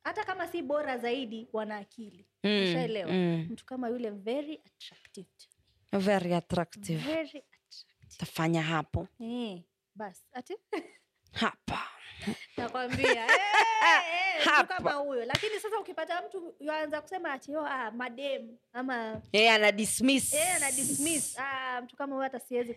hata 0.04 0.24
kama 0.24 0.46
si 0.48 0.62
bora 0.62 0.98
zaidi 0.98 1.48
wana 1.52 1.76
akili 1.76 2.26
Mm. 2.44 2.62
Ushaelewa? 2.62 3.12
Mm. 3.12 3.48
mtu 3.50 3.66
kama 3.66 3.88
yule 3.88 4.10
very 4.10 4.60
attractive 4.66 5.28
very 5.92 6.34
attractive. 6.34 7.00
Very 7.00 7.22
attractive. 7.22 8.18
Tafanya 8.18 8.62
hapo. 8.62 9.08
Eh, 9.20 9.62
bas 9.94 10.22
ati? 10.32 10.54
Hapa. 11.32 11.78
Nakwambia 12.56 13.24
eh, 13.34 14.42
eh, 14.46 14.66
kama 14.68 14.92
huyo. 14.92 15.24
Lakini 15.24 15.60
sasa 15.60 15.80
ukipata 15.80 16.22
mtu 16.22 16.54
anza 16.72 17.00
kusema 17.00 17.32
ati 17.32 17.52
yo, 17.52 17.66
ah, 17.66 17.90
madem 17.90 18.56
ama 18.72 19.20
yeye 19.32 19.50
ana 19.50 19.72
dismiss. 19.72 20.34
Eh, 20.34 20.56
ana 20.56 20.70
dismiss. 20.72 21.38
Ah, 21.38 21.80
mtu 21.82 21.96
kama 21.96 22.14
huyo 22.14 22.22
hata 22.22 22.40
siwezi 22.40 22.76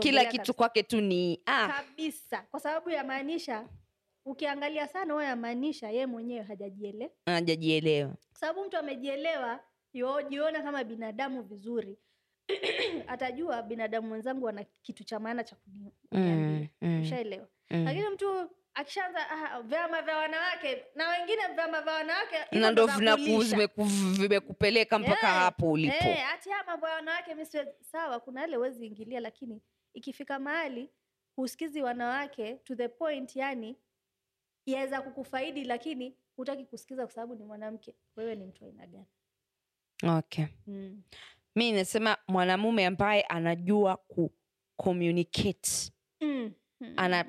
kila 0.00 0.24
kitu 0.24 0.54
kwake 0.54 0.82
tu 0.82 1.00
ni 1.00 1.42
ah, 1.46 1.68
kabisa. 1.68 2.42
Kwa 2.50 2.60
sababu 2.60 2.90
yamaanisha 2.90 3.68
ukiangalia 4.24 4.88
sana 4.88 5.14
huyo 5.14 5.26
yamaanisha 5.26 5.90
ye 5.90 6.06
mwenyewe 6.06 6.42
hajajielewa 6.42 7.10
hajajielewa. 7.26 8.10
Kwa 8.30 8.40
sababu 8.40 8.64
mtu 8.64 8.76
amejielewa 8.78 9.60
yojiona 9.92 10.62
kama 10.62 10.84
binadamu 10.84 11.42
vizuri 11.42 11.98
atajua 13.06 13.62
binadamu 13.62 14.08
mwenzangu 14.08 14.48
ana 14.48 14.64
kitu 14.82 15.04
cha 15.04 15.20
maana 15.20 15.44
cha 15.44 15.56
kuni- 15.56 15.92
kuniambia. 16.10 16.68
Mm, 16.82 16.88
mm, 16.88 17.02
ushaelewa? 17.02 17.48
Mm. 17.70 17.84
lakini 17.84 18.08
mtu 18.08 18.50
akishaanza 18.74 19.30
ah, 19.30 19.62
vyama 19.62 20.02
vya 20.02 20.16
wanawake 20.16 20.84
na 20.94 21.08
wengine 21.08 21.42
vyama 21.54 21.82
vya 21.82 21.92
wanawake 21.92 22.36
na 22.58 22.70
ndo 22.70 22.86
vimekupeleka 24.18 24.98
mpaka 24.98 25.26
yeah, 25.26 25.38
hapo 25.38 25.70
ulipo. 25.72 25.96
Eh, 26.08 26.18
mambo 26.66 26.88
ya 26.88 26.94
wanawake 26.94 27.34
mi 27.34 27.46
sawa 27.80 28.20
kuna 28.20 28.40
yale 28.40 28.56
huwezi 28.56 28.86
ingilia 28.86 29.20
lakini 29.20 29.62
ikifika 29.94 30.38
mahali 30.38 30.90
husikizi 31.36 31.82
wanawake 31.82 32.54
to 32.54 32.74
the 32.74 32.88
point 32.88 33.36
yani 33.36 33.76
yaweza 34.66 35.02
kukufaidi 35.02 35.64
lakini 35.64 36.16
hutaki 36.36 36.64
kusikiza 36.64 37.06
kwa 37.06 37.14
sababu 37.14 37.34
ni 37.34 37.44
mwanamke. 37.44 37.94
Wewe 38.16 38.34
ni 38.36 38.44
mtu 38.46 38.64
aina 38.64 38.86
gani? 38.86 39.06
Okay. 40.18 40.44
Mm. 40.66 41.02
Mi 41.56 41.72
nasema 41.72 42.16
mwanamume 42.28 42.86
ambaye 42.86 43.22
anajua 43.22 43.96
ku 43.96 44.32
communicate. 44.76 45.92
Mm. 46.20 46.52
Ana- 46.96 47.24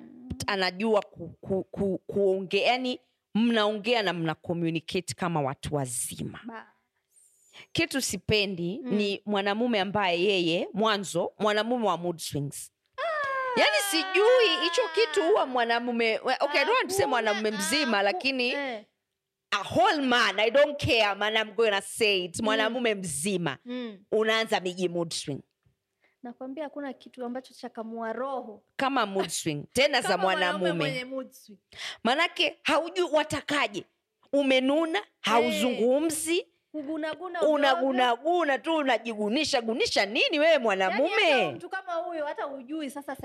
anajua 0.48 1.02
ku, 1.02 1.30
ku, 1.42 1.64
ku, 1.64 1.98
kuongea 1.98 2.68
yani 2.68 3.00
mnaongea 3.36 4.04
na 4.04 4.14
mna 4.14 4.36
communicate 4.36 5.14
kama 5.14 5.42
watu 5.42 5.76
wazima. 5.76 6.40
Ba- 6.46 6.74
kitu 7.72 8.02
sipendi 8.02 8.80
Mm. 8.84 8.94
ni 8.96 9.22
mwanamume 9.26 9.80
ambaye 9.80 10.24
yeye 10.24 10.68
mwanzo 10.74 11.34
mwanamume 11.40 11.88
wa 11.88 11.98
mood 11.98 12.18
swings. 12.18 12.72
Yani 13.58 13.78
sijui 13.92 14.64
hicho 14.64 14.82
kitu 14.96 15.24
huwa 15.24 15.46
mwanamume 15.46 16.20
okay, 16.40 16.62
ah, 16.62 17.08
mwanamume 17.08 17.52
mzima 17.52 18.00
ah, 18.00 18.02
lakini 18.02 18.50
eh, 18.50 18.86
a 19.54 19.64
whole 19.64 20.02
man 20.02 20.40
i 20.40 20.50
don't 20.52 20.78
care 20.86 21.16
man 21.16 21.36
i'm 21.36 21.54
gonna 21.56 21.82
say 21.82 22.26
it. 22.26 22.42
Mwanamume 22.42 22.96
mzima. 22.96 23.58
Mm. 23.66 23.98
unaanza 24.12 24.60
miji 24.60 24.90
mood 24.90 25.14
swing. 25.14 25.42
Nakwambia 26.24 26.64
hakuna 26.64 26.94
kitu 26.94 27.26
ambacho 27.26 27.54
chakamua 27.54 28.14
roho. 28.14 28.64
Kama 28.76 29.06
mood 29.06 29.30
swing. 29.30 29.64
Tena 29.74 30.02
za 30.02 30.18
mwanamume. 30.18 31.06
manake 32.04 32.60
haujui 32.64 33.10
watakaje. 33.12 33.84
Umenuna 34.34 35.02
hauzungumzi. 35.22 36.48
Kugunaguna 36.72 37.40
ovyo 37.40 37.50
ovyo. 37.54 37.56
unagunaguna 37.56 38.58
tu 38.60 38.76
unajigunisha 38.76 39.62
gunisha 39.62 40.06
nini 40.06 40.40
wewe 40.40 40.58
mwanamume? 40.58 41.52
Mtu 41.52 41.70
kama 41.70 41.94
huyo 41.94 42.26
hata 42.26 42.44
hujui 42.44 42.90
sasa 42.90 43.16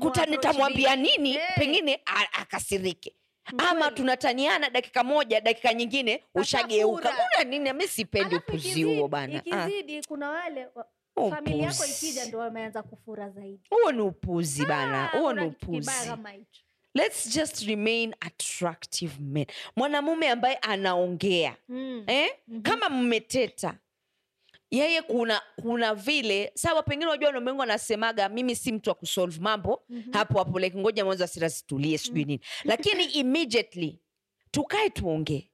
kuta- 0.00 0.26
nitamwambia 0.30 0.96
nini? 0.96 1.32
Hey. 1.32 1.40
pengine 1.56 2.00
akasirike 2.32 3.14
ama 3.58 3.90
tunataniana 3.90 4.70
dakika 4.70 5.04
moja 5.04 5.40
dakika 5.40 5.74
nyingine 5.74 6.24
ushageuka. 6.34 7.12
una 7.36 7.44
nini? 7.44 7.72
Mi 7.72 7.88
sipendi 7.88 8.34
upuzi 8.36 8.82
huo 8.82 9.08
bana. 9.08 9.42
Ah, 9.52 9.68
kuna 10.08 10.30
wale 10.30 10.66
wa- 10.74 10.86
huo 11.14 11.30
familia 11.30 11.66
yako 11.66 11.84
ikija 11.86 12.24
ndo 12.24 12.38
wameanza 12.38 12.82
kufura 12.82 13.30
zaidi. 13.30 13.60
Huo 13.70 13.92
ni 13.92 14.00
upuzi 14.00 14.66
bana. 14.66 15.12
Ah, 15.12 15.18
huo 15.18 15.32
ni 15.32 15.46
upuzi. 15.46 15.90
let's 16.94 17.34
just 17.34 17.62
remain 17.62 18.14
attractive 18.20 19.12
men. 19.20 19.46
Mwanamume 19.76 20.28
ambaye 20.30 20.56
anaongea 20.56 21.56
Mm. 21.68 22.04
eh? 22.06 22.30
Mhm. 22.48 22.62
kama 22.62 22.88
mmeteta 22.88 23.74
yeye 24.70 25.02
kuna 25.02 25.42
kuna 25.62 25.94
vile 25.94 26.52
sawa 26.54 26.82
pengine 26.82 27.06
unajua 27.06 27.26
wanaume 27.28 27.62
anasemaga 27.62 28.28
mimi 28.28 28.56
si 28.56 28.72
mtu 28.72 28.90
wa 28.90 28.94
kusolve 28.94 29.40
mambo 29.40 29.82
Mhm. 29.88 30.12
hapo 30.12 30.38
hapo 30.38 30.58
like 30.58 30.78
ngoja 30.78 31.04
mwanzo 31.04 31.24
asira 31.24 31.48
zitulie 31.48 31.98
sijui 31.98 32.24
nini 32.24 32.40
lakini 32.64 33.04
immediately 33.20 33.98
tukae 34.50 34.90
tuongee 34.90 35.50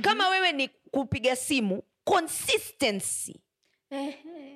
kama 0.00 0.28
wewe 0.28 0.52
ni 0.52 0.68
kupiga 0.68 1.36
simu 1.36 1.82
consistency 2.04 3.40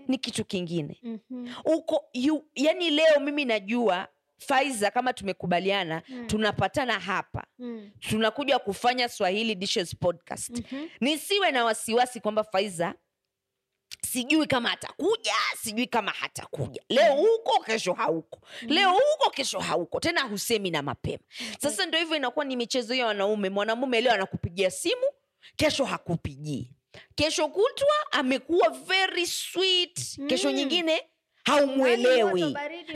ni 0.09 0.19
kitu 0.19 0.45
kingine 0.45 0.99
Mhm. 1.03 1.49
uko 1.65 2.05
you, 2.13 2.45
yani 2.55 2.91
leo 2.91 3.21
mimi 3.21 3.45
najua 3.45 4.09
faiza 4.39 4.91
kama 4.91 5.13
tumekubaliana 5.13 6.03
Mm. 6.09 6.27
tunapatana 6.27 7.01
hapa 7.01 7.47
Mm. 7.59 7.91
tunakuja 8.01 8.59
kufanya 8.59 9.09
swahili 9.09 9.55
dishes 9.55 9.97
podcast 9.97 10.51
Mhm. 10.73 10.87
nisiwe 11.01 11.51
na 11.51 11.65
wasiwasi 11.65 12.21
kwamba 12.21 12.45
faiza 12.45 12.95
sijui 14.13 14.47
kama 14.47 14.73
atakuja 14.73 15.35
sijui 15.63 15.87
kama 15.87 16.11
hatakuja. 16.11 16.83
Leo 16.89 17.15
huko 17.15 17.61
kesho 17.63 17.93
hauko. 17.93 18.41
Leo 18.63 18.91
huko 18.93 19.31
kesho 19.31 19.61
hauko. 19.61 20.01
Tena 20.01 20.21
husemi 20.23 20.71
na 20.71 20.83
mapema. 20.83 21.25
Sasa 21.61 21.87
ndo 21.87 21.99
hivyo 21.99 22.17
inakuwa 22.17 22.45
ni 22.45 22.57
michezo 22.57 22.95
ya 22.95 23.07
wanaume. 23.07 23.51
Mwanamume 23.51 24.01
leo 24.01 24.13
anakupigia 24.13 24.71
simu 24.71 25.03
kesho 25.57 25.85
hakupigii 25.85 26.71
kesho 27.15 27.49
kutwa 27.49 27.89
amekuwa 28.11 28.69
very 28.71 29.27
sweet. 29.27 30.21
Kesho 30.29 30.49
Mm. 30.49 30.55
nyingine 30.55 31.03
haumwelewi 31.45 32.45
baridi. 32.53 32.93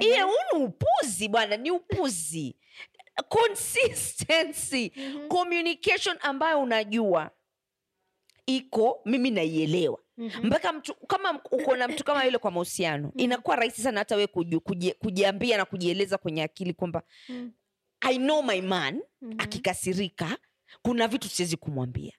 iye 0.00 0.22
unu 0.24 0.34
ni 0.58 0.64
upuzi 0.64 1.28
bwana 1.28 1.56
ni 1.56 1.70
upuzi. 1.70 2.56
Consistency. 3.28 4.92
Mhm. 4.96 5.28
communication 5.28 6.16
ambayo 6.20 6.60
unajua 6.60 7.30
iko 8.46 9.00
mimi 9.04 9.30
naielewa 9.30 9.98
Mhm. 10.18 10.46
mpaka 10.46 10.72
mtu 10.72 10.94
kama 10.94 11.40
uko 11.50 11.76
na 11.76 11.88
mtu 11.88 12.04
kama 12.04 12.24
yule 12.24 12.38
kwa 12.38 12.50
mahusiano 12.50 13.12
inakuwa 13.16 13.56
rahisi 13.56 13.82
sana 13.82 13.98
hata 14.00 14.16
we 14.16 14.26
kuji, 14.26 14.58
kuji, 14.58 14.92
kujiambia 14.92 15.56
na 15.56 15.64
kujieleza 15.64 16.18
kwenye 16.18 16.42
akili 16.42 16.72
kwamba 16.74 17.02
Mm. 17.28 17.52
i 18.00 18.16
know 18.18 18.42
my 18.42 18.60
man 18.60 19.02
Mhm. 19.22 19.34
akikasirika 19.38 20.38
kuna 20.82 21.08
vitu 21.08 21.28
siwezi 21.28 21.56
kumwambia 21.56 22.12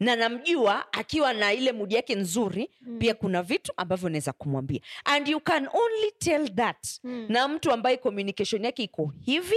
na 0.00 0.16
namjua 0.16 0.92
akiwa 0.92 1.32
na 1.32 1.52
ile 1.52 1.72
mudi 1.72 1.94
yake 1.94 2.14
nzuri 2.14 2.70
Mm. 2.80 2.98
pia 2.98 3.14
kuna 3.14 3.42
vitu 3.42 3.72
ambavyo 3.76 4.08
naweza 4.08 4.32
kumwambia 4.32 4.80
and 5.04 5.28
you 5.28 5.40
can 5.40 5.66
only 5.72 6.12
tell 6.18 6.54
that 6.54 6.86
Mm. 7.04 7.26
na 7.28 7.48
mtu 7.48 7.72
ambaye 7.72 7.96
communication 7.96 8.64
yake 8.64 8.82
iko 8.82 9.12
hivi 9.24 9.56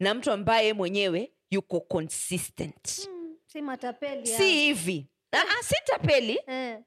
na 0.00 0.14
mtu 0.14 0.30
ambaye 0.32 0.72
mwenyewe 0.72 1.32
yuko 1.50 1.80
consistent 1.80 3.08
Mm. 3.10 3.36
si 3.46 3.62
matapeli 3.62 4.26
si 4.26 4.50
hivi 4.52 5.06
Ah, 5.34 5.42
ah, 5.58 5.62
si 5.62 5.74
tapeli 5.86 6.38
Eh. 6.46 6.78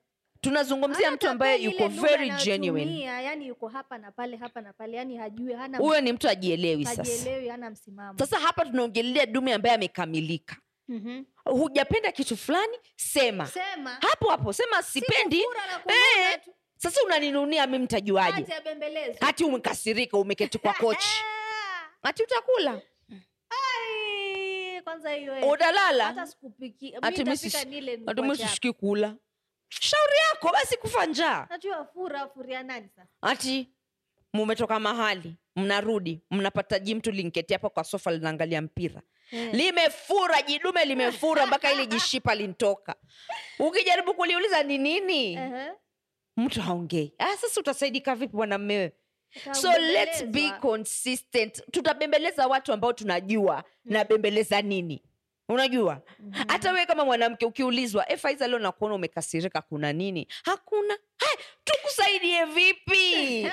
tunazungumzia 0.41 1.11
mtu 1.11 1.29
ambaye 1.29 1.61
yuko 1.63 1.87
very 1.87 2.29
genuine. 2.29 3.01
yani 3.01 3.47
yuko 3.47 3.67
hapa 3.67 3.97
na 3.97 4.11
pale 4.11 4.37
hapa 4.37 4.61
na 4.61 4.73
pale 4.73 4.97
yani 4.97 5.17
hajui 5.17 5.53
hana 5.53 5.77
huyo 5.77 6.01
ni 6.01 6.13
mtu 6.13 6.29
ajielewi 6.29 6.85
sasa. 6.85 7.31
hana 7.51 7.69
msimamo. 7.69 8.19
Sasa 8.19 8.39
hapa 8.39 8.65
tunaongelea 8.65 9.25
dume 9.25 9.53
ambaye 9.53 9.75
amekamilika. 9.75 10.55
Mhm. 10.89 11.23
hujapenda 11.45 12.11
kitu 12.11 12.37
fulani 12.37 12.77
sema. 12.95 13.47
Sema. 13.47 13.97
Hapo 14.01 14.29
hapo 14.29 14.53
sema 14.53 14.83
sipendi. 14.83 15.41
Eh, 15.87 16.39
sasa 16.77 17.03
unaninunia 17.05 17.67
mi 17.67 17.79
mtajuaje 17.79 18.45
Ati 18.53 19.25
hati 19.25 19.43
umekasirika 19.43 20.17
umeketi 20.17 20.57
kwa 20.57 20.73
kochi. 20.83 21.07
Hati 22.03 22.23
utakula 22.23 22.81
ai, 23.49 23.61
kwanza 23.61 23.75
hiyo 23.75 23.91
eh. 23.91 23.95
udalala 23.97 24.01
hata 24.01 24.01
sikupiki 24.01 24.01
Ati 24.01 24.01
mi 24.01 24.15
nitapika 24.15 24.75
sis- 24.75 24.75
nile 24.75 24.81
hapa. 28.35 28.47
sishiki 28.47 28.71
kula. 28.73 29.15
Shauri 29.69 30.17
yako 30.29 30.49
basi 30.53 30.77
kufa 30.77 31.05
njaa. 31.05 31.47
Najua 31.49 31.85
fura 31.85 32.27
furia 32.27 32.63
nani 32.63 32.89
sasa? 32.95 33.07
Ati 33.21 33.69
mumetoka 34.33 34.79
mahali 34.79 35.35
mnarudi 35.55 36.21
mnapata 36.31 36.79
jimtu 36.79 37.11
linketi 37.11 37.53
hapo 37.53 37.69
kwa 37.69 37.83
sofa 37.83 38.11
linaangalia 38.11 38.61
mpira. 38.61 39.01
Yeah. 39.31 39.53
limefura 39.53 40.41
jidume 40.41 40.85
limefura 40.85 41.45
mpaka 41.47 41.71
ili 41.71 41.87
jishipa 41.87 42.35
lintoka 42.35 42.95
ukijaribu 43.59 44.13
kuliuliza 44.13 44.63
ni 44.63 44.77
nini? 44.77 45.33
Ehe. 45.33 45.71
mtu 46.37 46.61
haongei. 46.61 47.13
Ah, 47.17 47.37
sasa 47.37 47.59
utasaidika 47.61 48.15
vipi 48.15 48.35
bwana 48.35 48.55
wewe 48.57 48.93
so 49.51 49.72
let's 49.72 50.24
be 50.25 50.51
consistent. 50.62 51.62
Tutabembeleza 51.72 52.48
watu 52.48 52.74
ambao 52.74 52.94
tunajua 52.94 53.56
mm. 53.56 53.94
nabembeleza 53.94 54.62
nini? 54.62 55.03
Unajua? 55.50 56.01
Hata 56.48 56.72
wewe 56.72 56.86
kama 56.86 57.06
mwanamke 57.06 57.46
ukiulizwa 57.46 58.12
e 58.12 58.17
faiza 58.17 58.48
leo 58.48 58.60
nakuona 58.60 58.96
umekasirika 58.96 59.62
kuna 59.62 59.94
nini? 59.94 60.27
Hakuna. 60.44 60.98
Hai, 61.17 61.38
tukusaidie 61.63 62.46
vipi? 62.46 63.48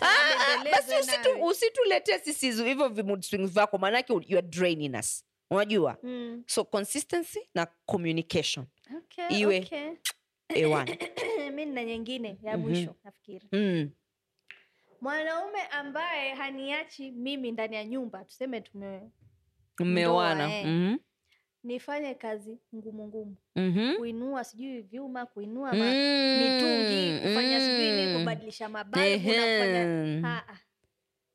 Ah, 0.00 0.58
ah, 0.58 0.64
basi 0.72 0.94
usitu, 1.00 1.44
usituletee 1.46 2.18
sisi 2.18 2.52
hivyo 2.64 3.18
swings 3.22 3.50
vyako 3.52 3.78
maanake 3.78 4.12
you 4.12 4.38
are 4.38 4.46
draining 4.46 4.94
us. 4.98 5.24
Unajua? 5.50 5.96
Mm. 6.02 6.44
so 6.46 6.64
consistency 6.64 7.40
na 7.54 7.66
communication. 7.86 8.66
Okay, 8.96 9.38
Iwe. 9.38 9.58
okay. 9.58 9.90
ewan 10.48 10.88
mi 11.54 11.66
na 11.66 11.84
nyingine 11.84 12.38
ya 12.42 12.56
Mhm. 12.56 12.66
mwisho 12.68 12.94
nafikiri 13.04 13.48
mm. 13.52 13.90
mwanaume 15.00 15.62
ambaye 15.62 16.34
haniachi 16.34 17.10
mimi 17.10 17.52
ndani 17.52 17.76
ya 17.76 17.84
nyumba 17.84 18.24
tuseme 18.24 18.60
tume 18.60 19.10
mmeoana 19.80 20.54
eh. 20.58 20.66
mm 20.66 20.94
-hmm. 20.94 20.98
nifanye 21.62 22.14
kazi 22.14 22.58
ngumu 22.74 23.06
ngumu 23.08 23.36
Mhm. 23.56 23.96
kuinua 23.96 24.44
sijui 24.44 24.80
vyuma 24.82 25.26
kuinua 25.26 25.72
ma, 25.72 25.84
Mm, 25.84 26.38
mitungi 26.42 27.18
kufanya 27.20 27.58
mm 27.58 27.66
-hmm. 27.66 27.96
sijui 28.06 28.18
kubadilisha 28.18 28.68
mabalbu 28.68 29.08
na 29.10 29.18
kufanya 29.18 29.80
Ehem. 29.80 30.24
Ah, 30.24 30.42
ah. 30.48 30.58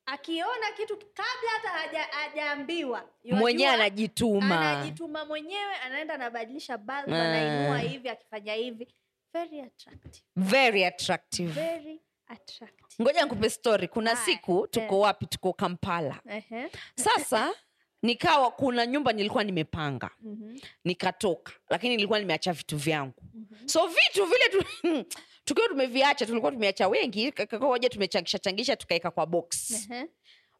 akiona 0.06 0.72
kitu 0.78 0.98
kabla 0.98 1.50
hata 1.62 2.00
hajaambiwa 2.18 3.10
mwenyewe 3.24 3.70
anajituma 3.72 4.60
anajituma 4.72 5.26
mwenyewe 5.26 5.76
anaenda 5.76 6.14
anabadilisha 6.14 6.78
balbu 6.78 7.14
Ah. 7.16 7.22
anainua 7.22 7.80
hivi 7.80 8.10
akifanya 8.10 8.54
hivi 8.54 8.88
very 9.34 9.62
attractive 9.62 10.24
very 10.36 10.86
attractive 10.86 11.52
very 11.54 12.02
attractive 12.28 13.04
ngoja 13.04 13.24
nikupe 13.24 13.50
story 13.50 13.88
kuna 13.88 14.16
siku 14.16 14.68
tuko 14.68 14.96
eh. 14.96 15.02
wapi 15.02 15.26
tuko 15.26 15.54
kampala 15.54 16.20
Ehe. 16.30 16.70
sasa 16.96 17.54
nikawa 18.04 18.52
kuna 18.52 18.86
nyumba 18.86 19.14
nilikuwa 19.14 19.44
nimepanga 19.44 20.10
Mhm. 20.22 20.58
nikatoka 20.84 21.54
lakini 21.70 21.96
nilikuwa 21.96 22.20
nimeacha 22.20 22.54
vitu 22.54 22.78
vyangu 22.78 23.24
Mhm. 23.34 23.68
so 23.68 23.88
vitu 23.88 24.26
vile 24.26 24.50
tu, 24.50 24.66
tukiwa 25.46 25.68
tumeviacha 25.68 26.26
tulikuwa 26.26 26.52
tumeacha 26.52 26.88
wengi 26.88 27.32
kakoja 27.32 27.90
tumechangisha 27.90 28.40
changisha 28.40 28.76
tukaweka 28.76 29.12
kwa 29.12 29.26
box 29.26 29.72
Ehe. 29.92 30.06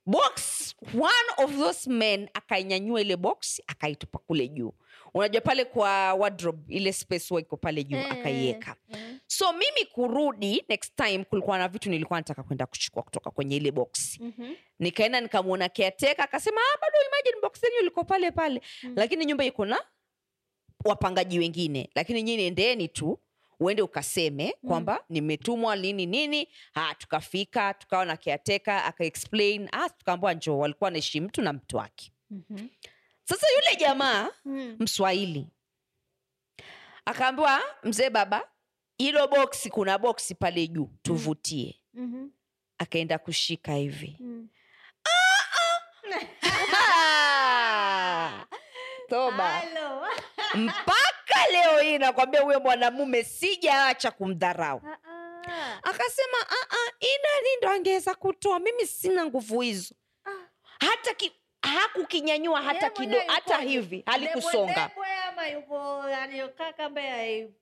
box 0.06 0.76
one 0.94 1.30
of 1.46 1.58
those 1.58 1.90
men 1.90 2.30
akainyanyua 2.34 3.02
ile 3.02 3.16
box 3.18 3.62
akaitupa 3.68 4.20
kule 4.20 4.48
juu 4.48 4.74
unajua 5.14 5.42
pale 5.42 5.66
kwa 5.66 6.14
wardrobe 6.14 6.76
ile 6.76 6.94
space 6.94 7.30
huwa 7.30 7.42
iko 7.42 7.58
pale 7.58 7.84
juu 7.84 7.98
mm. 7.98 8.06
akaiweka 8.12 8.76
mm. 8.90 9.20
so 9.28 9.52
mimi 9.54 9.86
kurudi 9.92 10.64
next 10.70 10.96
time 10.96 11.24
kulikuwa 11.24 11.58
na 11.58 11.68
vitu 11.68 11.90
nilikuwa 11.90 12.20
nataka 12.20 12.44
kwenda 12.44 12.66
kuchukua 12.66 13.04
kutoka 13.04 13.32
kwenye 13.32 13.56
ile 13.56 13.72
box 13.72 14.20
Mhm. 14.20 14.54
nikaenda 14.80 15.22
nikamwona 15.22 15.70
kiateka 15.70 16.24
akasema 16.24 16.62
ah, 16.62 16.78
bado 16.82 16.98
imagine 17.08 17.42
box 17.42 17.64
yenyu 17.64 17.82
liko 17.84 18.04
pale 18.04 18.32
pale 18.32 18.62
Mm. 18.84 18.94
lakini 18.96 19.26
nyumba 19.26 19.46
iko 19.46 19.66
na 19.66 19.80
wapangaji 20.86 21.40
wengine 21.40 21.90
lakini 21.96 22.24
nyinyi 22.24 22.44
endeni 22.44 22.88
tu 22.88 23.20
uende 23.60 23.82
ukaseme 23.82 24.56
kwamba 24.68 25.04
nimetumwa 25.10 25.76
lini 25.76 26.06
nini 26.06 26.48
ha, 26.74 26.96
tukafika 26.98 27.74
tukawa 27.74 28.06
na 28.06 28.18
kiateka 28.18 28.86
akaexplain 28.86 29.70
ah, 29.72 29.90
tukaambua 29.90 30.34
njoo 30.34 30.58
walikuwa 30.58 30.92
naishi 30.92 31.22
mtu 31.22 31.42
na 31.42 31.54
mtu 31.54 31.78
wake 31.78 32.12
Mhm. 32.32 32.68
Sasa 33.30 33.48
yule 33.56 33.76
jamaa 33.76 34.30
Mm. 34.46 34.76
mswahili 34.80 35.48
akaambiwa 37.06 37.62
mzee 37.84 38.10
baba 38.10 38.50
hilo 38.98 39.28
boksi 39.28 39.70
kuna 39.70 39.98
boksi 39.98 40.36
pale 40.36 40.68
juu 40.68 40.90
tuvutie 41.02 41.80
Mhm. 41.94 42.28
akaenda 42.78 43.18
kushika 43.20 43.74
hivi 43.74 44.18
Mm. 44.20 44.50
toba 49.10 49.64
mpaka 50.56 51.48
leo 51.52 51.80
hii 51.80 51.98
nakwambia 51.98 52.42
huyo 52.42 52.60
mwanamume 52.60 53.24
sijaacha 53.24 54.12
kumdharau 54.12 54.82
ah. 54.88 54.98
akasema 55.84 56.38
"Ah, 56.50 56.76
ah, 56.76 56.92
ndo 57.62 57.70
angeweza 57.70 58.16
kutoa 58.16 58.60
mimi 58.60 58.86
sina 58.88 59.26
nguvu 59.26 59.62
hizo 59.62 59.96
Ah. 60.26 60.32
hata 60.80 61.14
ki, 61.14 61.32
hakukinyanyua 61.70 62.62
hata 62.62 62.90
kido 62.90 63.18
hata 63.28 63.58
hivi 63.58 64.04
halikusonga. 64.06 64.90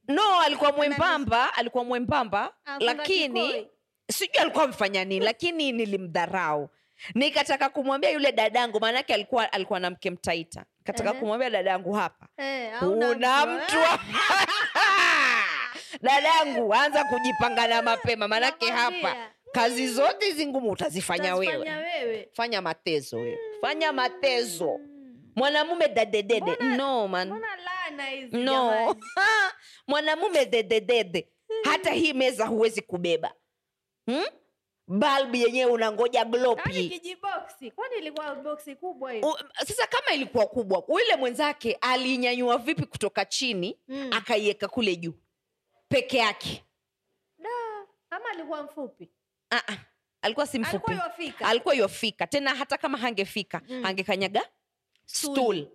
No 0.08 0.40
alikuwa 0.42 0.72
mwembamba 0.72 1.54
alikuwa 1.56 1.84
mwembamba 1.84 2.54
lakini 2.80 3.68
sijui 4.12 4.38
alikuwa 4.42 4.64
amefanya 4.64 5.06
nini 5.06 5.26
lakini 5.32 5.72
nilimdharau. 5.72 6.70
Nikataka 7.16 7.70
kumwambia 7.70 8.10
yule 8.10 8.32
dadangu 8.32 8.80
maanake 8.80 9.14
alikuwa 9.14 9.54
alikuwa 9.54 9.80
na 9.80 9.90
mke 9.90 10.12
mtaita. 10.12 10.66
Kataka 10.84 11.10
Ehe. 11.10 11.20
kumwambia 11.20 11.50
dadangu 11.50 11.94
hapa 11.94 12.28
Eh, 12.38 12.72
hauna 12.80 13.10
una 13.10 13.46
mtu, 13.46 13.78
eh? 13.78 14.00
dadangu 16.02 16.74
anza 16.74 17.04
kujipanga 17.04 17.68
na 17.68 17.82
mapema 17.82 18.28
maanake 18.28 18.72
hapa 18.72 19.16
kazi 19.52 19.88
zote 19.88 20.26
hizi 20.26 20.48
ngumu 20.48 20.72
Utazifanya 20.72 21.36
wewe. 21.36 21.58
wewe. 21.58 22.30
Fanya 22.34 22.62
matezo 22.62 23.18
wewe 23.18 23.38
fanya 23.62 23.94
matezo 23.94 24.80
mwanamume 25.36 25.88
dadedede 25.88 26.56
no 26.78 27.08
man. 27.08 27.30
hizi 28.10 28.38
no. 28.38 28.96
mwanamume 29.88 30.46
dededede. 30.46 31.30
Hata 31.64 31.92
hii 31.92 32.14
meza 32.14 32.46
huwezi 32.46 32.82
kubeba. 32.82 33.34
Hmm? 34.06 34.26
balbu 34.88 35.36
yenyewe 35.36 35.72
unangoja 35.72 36.20
Yaani 36.20 36.32
glopi 36.32 36.70
U- 39.24 39.38
sasa 39.66 39.88
kama 39.88 40.12
ilikuwa 40.16 40.48
kubwa 40.48 40.84
yule 41.02 41.16
mwenzake 41.16 41.78
alinyanyua 41.82 42.58
vipi 42.58 42.86
kutoka 42.86 43.26
chini 43.26 43.80
Mm. 43.88 44.10
akaiweka 44.14 44.68
kule 44.68 44.96
juu. 44.96 45.14
Peke 45.90 46.18
yake. 46.18 46.64
Da, 47.40 47.50
ama 48.10 48.30
alikuwa 48.30 48.64
mfupi? 48.64 49.10
Ah, 49.52 49.74
alikuwa 50.28 50.48
si 50.48 50.60
mfupi 50.60 50.94
alikuwa 51.44 51.76
yofika 51.76 52.28
tena 52.28 52.56
hata 52.56 52.78
kama 52.78 52.98
hangefika 52.98 53.62
Mm. 53.70 53.86
angekanyaga 53.86 54.42
Stool. 55.06 55.34
stool. 55.36 55.68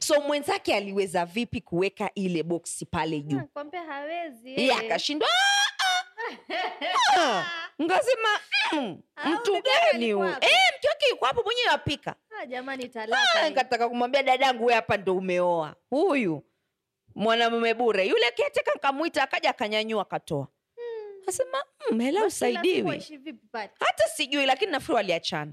So 0.00 0.20
mwenzake 0.20 0.74
aliweza 0.74 1.24
vipi 1.26 1.60
kuweka 1.60 2.10
ile 2.14 2.42
boksi 2.42 2.86
pale 2.86 3.20
juu? 3.20 3.40
hawezi 3.88 4.50
yeye 4.50 4.70
eh. 4.70 4.78
akashindwa 4.78 5.28
"Ah, 5.28 7.20
ah." 7.20 7.44
ngasema 7.82 8.28
mm, 8.72 9.02
Ah, 9.16 9.28
mtu 9.30 9.62
gani 9.62 10.12
huu. 10.12 10.24
Eh, 10.24 10.58
mke 10.78 10.88
wake 10.88 11.06
yuko 11.10 11.26
hapo 11.26 11.42
mwenyewe 11.42 11.68
apika. 11.68 12.14
Ah, 13.40 13.48
nikataka 13.48 13.88
kumwambia 13.88 14.22
dadangu 14.22 14.64
we 14.64 14.74
hapa 14.74 14.96
ndo 14.96 15.16
umeoa. 15.16 15.76
Huyu 15.90 16.44
mwanamume 17.14 17.74
bure. 17.74 18.06
Yule 18.06 18.30
keteka 18.30 18.72
nkamwita 18.76 19.22
akaja 19.22 19.50
akanyanyua 19.50 20.02
akatoa 20.02 20.48
asema 21.28 21.58
mm, 21.90 22.00
hela 22.00 22.12
kila 22.12 22.26
usaidiwi 22.26 23.02
hata 23.80 24.04
sijui 24.16 24.46
lakini 24.46 24.72
nafuri 24.72 24.96
waliachana 24.96 25.52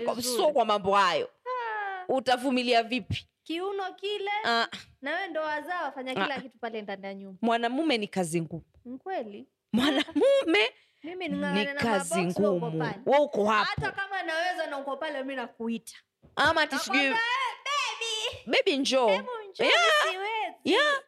kwa- 0.00 0.22
sio 0.22 0.52
kwa 0.52 0.64
mambo 0.64 0.94
hayo. 0.94 1.30
Ah, 1.46 2.04
utavumilia 2.08 2.82
vipi? 2.82 3.26
Kiuno 3.42 3.92
kile. 3.94 4.30
Ah, 4.44 4.66
na 5.02 5.10
wewe 5.14 5.28
ndo 5.28 5.40
wazaa 5.40 5.82
wafanya 5.82 6.12
Ah. 6.36 6.40
kitu 6.40 6.58
pale 6.58 6.82
ndani 6.82 7.06
ya 7.06 7.14
nyumba. 7.14 7.38
mwanamume 7.42 7.98
ni 7.98 8.08
kazi 8.08 8.40
ngumu. 8.42 8.64
Kweli? 9.02 9.46
mwanamume 9.72 10.70
ni 11.54 11.66
kazi 11.66 12.22
ngumu. 12.24 12.84
we 13.06 13.18
uko 13.18 13.46
Hata 13.46 13.86
hapo 13.86 13.96
kama 14.00 14.22
naweza 14.22 14.66
na 14.66 14.78
uko 14.78 14.96
pale 14.96 15.22
mi 15.24 15.36
nakuita. 15.36 15.94
ama 16.36 16.62
ati 16.62 16.78
sijui 16.78 16.96
Nakwambia, 17.02 17.20
"Eh, 17.22 17.56
baby, 17.64 18.50
bebi 18.50 18.76
njoo. 18.76 19.10
Yeah. 19.10 19.24
yeah. 20.64 21.02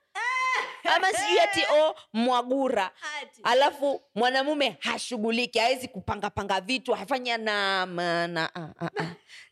Ama 0.97 1.13
sijui 1.13 1.41
ati 1.41 1.61
o 1.81 1.95
mwagura. 2.13 2.91
Ati. 3.23 3.41
alafu 3.45 4.03
mwanamume 4.15 4.77
hashughuliki 4.81 5.59
hawezi 5.59 5.89
kupangapanga 5.89 6.61
vitu 6.61 6.93
hafanya 6.93 7.39
na, 7.39 7.87
na 8.27 8.51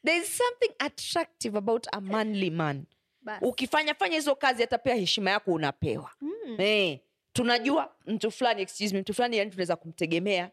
there 0.05 0.19
is 0.19 0.37
something 0.39 0.75
attractive 0.79 1.59
about 1.59 1.87
a 1.93 2.01
manly 2.01 2.51
man. 2.51 2.85
Bas. 3.23 3.39
ukifanya 3.43 3.95
fanya 3.95 4.15
hizo 4.15 4.35
kazi 4.35 4.63
atapea 4.63 4.95
heshima 4.95 5.31
yako 5.31 5.53
unapewa. 5.53 6.11
Mm. 6.21 6.57
hey, 6.57 6.97
tunajua 7.33 7.95
mtu 8.07 8.31
fulani 8.31 8.63
excuse 8.63 8.95
me, 8.95 9.01
mtu 9.01 9.15
fulani 9.15 9.37
yani 9.39 9.51
tunaweza 9.51 9.77
kumtegemea. 9.77 10.51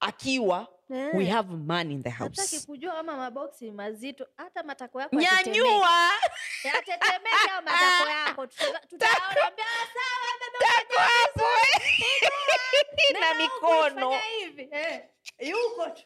Akiwa 0.00 0.68
Eh. 0.90 1.10
we 1.16 1.26
have 1.26 1.50
man 1.50 1.90
in 1.90 2.02
the 2.02 2.10
house. 2.10 2.66
kujua 2.66 2.94
kama 2.94 3.16
maboksi 3.16 3.70
mazito 3.70 4.26
hata 4.36 4.62
matako 4.62 5.00
yako 5.00 5.16
nyanyua! 5.16 6.10
Yatetemeke 6.64 7.52
matako 7.64 8.08
yako? 8.26 8.46
Tuta- 8.46 8.80
"Sawa, 8.98 9.34
bebe, 9.34 9.62
hapo. 10.96 11.44
Na 13.20 13.34
mikono. 13.34 14.10
hivi." 14.38 14.68
Eh, 14.72 15.02
yuko 15.40 15.86
tu 15.90 16.02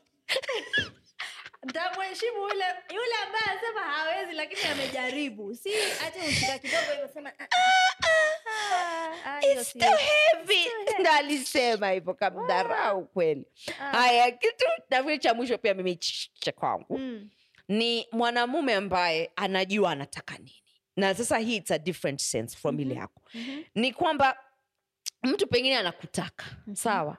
ntamheshimu 1.64 2.38
yule 2.48 2.64
yule 2.94 3.14
ambaye 3.26 3.44
anasema 3.50 3.80
hawezi 3.80 4.32
lakini 4.32 4.60
amejaribu. 4.62 5.54
Si 5.54 5.70
ati 6.06 6.18
ushika 6.28 6.58
kidogo 6.58 6.90
hivyo 6.92 7.08
sema 7.14 7.32
"Ah, 7.38 7.46
ah, 8.04 9.14
ah, 9.26 9.40
hiyo 9.40 9.52
It's 9.60 9.72
si- 9.72 9.78
too 9.78 9.86
heavy. 9.86 10.54
It's 10.62 10.72
too 10.74 10.84
heavy. 10.86 11.00
ndo 11.02 11.10
alisema 11.10 11.90
hivyo 11.90 12.14
kamdharau 12.14 13.04
kweli. 13.06 13.44
Ah, 13.80 13.84
haya 13.98 14.30
kitu 14.30 14.64
nafikiri 14.90 15.18
cha 15.18 15.34
mwisho 15.34 15.58
pia 15.58 15.74
mimi 15.74 15.92
ch- 15.94 16.28
cha 16.40 16.52
kwangu. 16.52 16.98
Mm, 16.98 17.30
ni 17.68 18.06
mwanamume 18.12 18.74
ambaye 18.74 19.30
anajua 19.36 19.90
anataka 19.92 20.38
nini. 20.38 20.62
Na 20.96 21.14
sasa 21.14 21.38
hii 21.38 21.56
it's 21.56 21.70
a 21.70 21.78
different 21.78 22.20
sense 22.20 22.56
from 22.56 22.80
ile 22.80 22.94
yako 22.94 23.20
yako. 23.34 23.38
Mhm, 23.50 23.62
ni 23.74 23.92
kwamba 23.92 24.36
mtu 25.22 25.46
pengine 25.46 25.76
anakutaka 25.76 26.44
sawa 26.72 27.16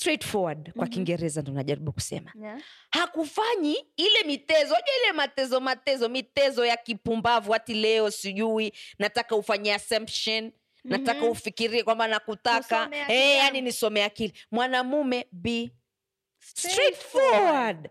straightforward 0.00 0.72
kwa 0.72 0.84
Mhm. 0.84 0.92
kiingereza 0.94 1.42
ndo 1.42 1.52
najaribu 1.52 1.92
kusema 1.92 2.32
yeah. 2.42 2.60
hakufanyi 2.90 3.76
ile 3.96 4.22
mitezo 4.26 4.74
aja 4.76 4.92
ile 5.04 5.12
matezo 5.12 5.60
matezo 5.60 6.08
mitezo 6.08 6.66
ya 6.66 6.76
kipumbavu 6.76 7.52
hati 7.52 7.74
leo 7.74 8.10
sijui 8.10 8.72
nataka 8.98 9.36
ufanye 9.36 9.74
assumption 9.74 10.52
nataka 10.84 11.20
Mhm. 11.20 11.28
ufikirie 11.30 11.82
kwamba 11.82 12.08
nakutaka 12.08 12.88
hey, 13.06 13.36
yani 13.36 13.60
nisome 13.60 14.04
akili 14.04 14.32
mwanamume 14.50 15.26
be 15.32 15.70
Straightforward. 16.38 17.90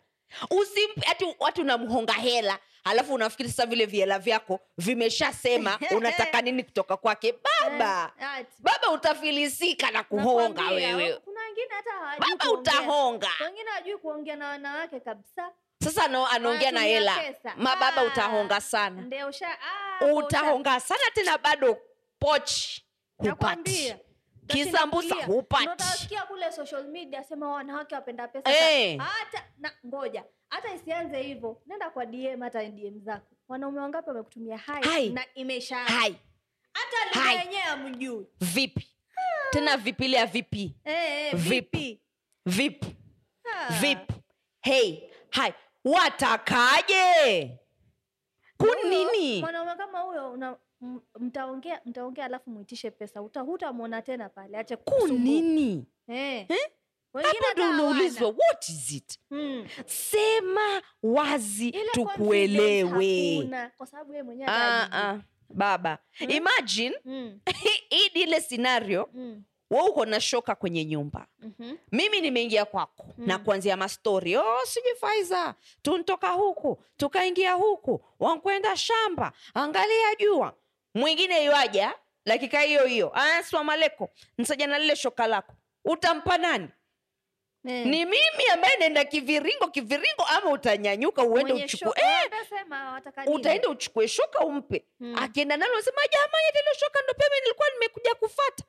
watu 1.39 1.61
unamhonga 1.61 2.13
hela 2.13 2.59
alafu 2.89 3.13
unafikiri 3.13 3.49
sasa 3.49 3.65
vile 3.65 3.85
viela 3.85 4.19
vyako 4.19 4.59
vimeshasema 4.77 5.79
unataka 5.97 6.41
nini 6.41 6.63
kutoka 6.63 6.97
kwake? 6.97 7.33
Baba! 7.43 8.11
Eh, 8.39 8.45
baba 8.59 8.91
utafilisika 8.91 9.91
na 9.91 10.03
kuhonga 10.03 10.61
wewebaba 10.61 10.97
wewe. 10.97 11.19
baba 12.19 12.51
utahonga. 12.51 13.29
Wengine 13.45 13.69
hawajui 13.69 13.97
kuongea 13.97 14.35
na 14.35 14.47
wanawake 14.47 14.99
kabisa. 14.99 15.51
Sasa 15.83 16.03
anaongea 16.31 16.71
na 16.71 16.81
hela. 16.81 17.15
mababa 17.57 18.01
Ah, 18.01 18.05
utahonga 18.05 18.61
sana. 18.61 19.01
Ndeusha, 19.01 19.47
aa, 19.49 19.99
ah, 19.99 20.13
utahonga 20.13 20.79
sana 20.79 21.03
tena 21.13 21.37
bado. 21.37 21.77
Pochi 22.19 22.85
hupati. 23.17 23.27
Nakwambia. 23.29 23.97
Kisambusa 24.53 25.07
Utashinda 25.15 25.33
hupati 25.33 25.63
kulia. 25.63 25.75
Na 25.75 25.85
utasikia 25.85 26.21
kule 26.23 26.51
social 26.51 26.87
media 26.87 27.23
sema 27.23 27.51
wanawake 27.51 27.95
wapenda 27.95 28.27
pesa 28.27 28.49
Eh. 28.71 28.97
hata 28.99 29.43
na 29.57 29.71
ngoja. 29.85 30.23
Hata 30.49 30.73
isianze 30.73 31.21
hivyo 31.21 31.61
nenda 31.65 31.89
kwa 31.89 32.05
dm 32.05 32.41
hata 32.41 32.65
dm 32.65 32.99
zako. 33.01 33.35
Wanaume 33.47 33.79
wangapi 33.81 34.09
wamekutumia 34.09 34.57
hai 34.57 35.09
na 35.09 35.25
imesha? 35.33 35.77
Hai. 35.77 36.15
Hata 36.73 37.19
Hai. 37.19 37.37
yenyewe 37.37 37.63
amjui 37.63 38.25
vipi? 38.41 38.87
Tena 39.51 39.77
vipi 39.77 40.05
ile 40.05 40.17
ya 40.17 40.25
vipi? 40.25 40.75
Eh, 40.85 40.95
eh, 40.95 41.35
Vipi. 41.35 42.01
vipi 42.45 42.85
vipi 42.85 42.95
Ah. 43.53 43.73
vipi 43.73 44.13
hey 44.61 45.09
hai. 45.29 45.53
Watakaje 45.85 47.57
kunini 48.57 49.39
mwanaume 49.41 49.75
kama 49.75 49.99
huyo 49.99 50.31
una 50.31 50.55
mtaongea 51.19 51.81
mtaongea 51.85 52.25
alafu 52.25 52.49
muitishe 52.49 52.91
pesa 52.91 53.19
hutamwona 53.19 54.01
tena 54.01 54.29
pale 54.29 54.57
ache 54.57 54.75
kunini 54.75 55.85
eh. 56.07 56.45
Eh? 56.49 56.57
Hapo 57.13 57.45
ndo 57.55 57.69
unaulizwa 57.69 58.27
what 58.29 58.69
is 58.69 58.91
it 58.91 59.19
Hmm. 59.29 59.67
sema 59.85 60.81
wazi 61.03 61.71
tukuelewe 61.91 63.69
kwa 63.77 63.87
sababu 63.87 64.11
yeye 64.13 64.23
mwenyewe 64.23 64.49
ah, 64.51 64.89
ah. 64.91 65.19
baba 65.49 65.97
Hmm? 66.19 66.29
imagine 66.31 66.95
hmm. 67.03 67.39
hii 67.89 68.05
ile 68.21 68.41
scenario 68.41 69.03
hmm. 69.11 69.43
we 69.71 69.81
uko 69.81 70.05
na 70.05 70.19
shoka 70.21 70.55
kwenye 70.55 70.85
nyumba 70.85 71.27
mhm. 71.41 71.75
mimi 71.91 72.21
nimeingia 72.21 72.65
kwako 72.65 73.05
Mm. 73.17 73.27
na 73.27 73.37
kuanzia 73.39 73.77
mastori 73.77 74.37
oh, 74.37 74.59
sijui 74.65 74.95
faiza 74.95 75.55
tuntoka 75.81 76.29
huku 76.29 76.83
tukaingia 76.97 77.53
huku 77.53 78.01
wankwenda 78.19 78.77
shamba 78.77 79.31
angalia 79.53 80.15
jua 80.19 80.53
mwingine 80.95 81.43
yuaja 81.45 81.93
dakika 82.25 82.61
hiyo 82.61 82.85
hiyo. 82.85 83.11
Asalamu 83.15 83.71
aleko 83.71 84.09
nsaja 84.37 84.67
na 84.67 84.79
lile 84.79 84.95
shoka 84.95 85.27
lako. 85.27 85.53
Utampa 85.85 86.37
nani? 86.37 86.67
Mm. 87.63 87.71
ni 87.85 88.05
mimi 88.05 88.45
ambaye 88.53 88.77
naenda 88.77 89.05
kiviringo 89.05 89.67
kiviringo 89.67 90.23
ama 90.23 90.51
utanyanyuka 90.51 91.23
uende 91.23 91.53
uchukue. 91.53 91.93
eh, 91.97 92.31
utaenda 93.27 93.69
uchukue 93.69 94.07
shoka 94.07 94.39
umpe. 94.39 94.85
Mm. 94.99 95.15
akienda 95.17 95.57
nalo 95.57 95.75
nasema 95.75 96.01
jamani 96.11 96.75
shoka 96.79 96.99
ndo 97.03 97.13
peme 97.13 97.39
nilikuwa 97.43 97.69
nimekuja 97.69 98.15
kufata. 98.15 98.63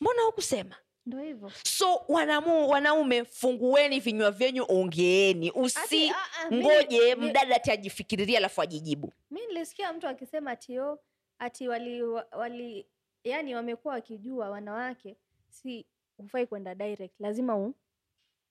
Mbona 0.00 0.22
hukusema? 0.22 0.76
Hivyo. 1.22 1.52
so 1.64 2.04
wanamu, 2.08 2.68
wanaume 2.68 3.24
fungueni 3.24 4.00
vinywa 4.00 4.30
vyenyu 4.30 4.64
ongeeni. 4.68 5.50
Usi 5.50 5.78
Ati, 5.78 6.10
ah, 6.10 7.12
ah, 7.12 7.16
mdada 7.16 7.58
ti 7.58 7.70
ajifikiriria 7.70 8.38
alafu 8.38 8.62
ajijibu. 8.62 9.12
Mi 9.30 9.46
nilisikia 9.46 9.92
mtu 9.92 10.08
akisema 10.08 10.50
ati 10.50 10.78
o 10.80 10.98
ati 11.38 11.68
wali, 11.68 12.02
wali 12.32 12.86
yani 13.24 13.54
wamekuwa 13.54 13.94
wakijua 13.94 14.50
wanawake 14.50 15.16
si 15.48 15.86
hufai 16.16 16.46
kwenda 16.46 16.74
direct 16.74 17.20
lazima 17.20 17.56
u, 17.56 17.74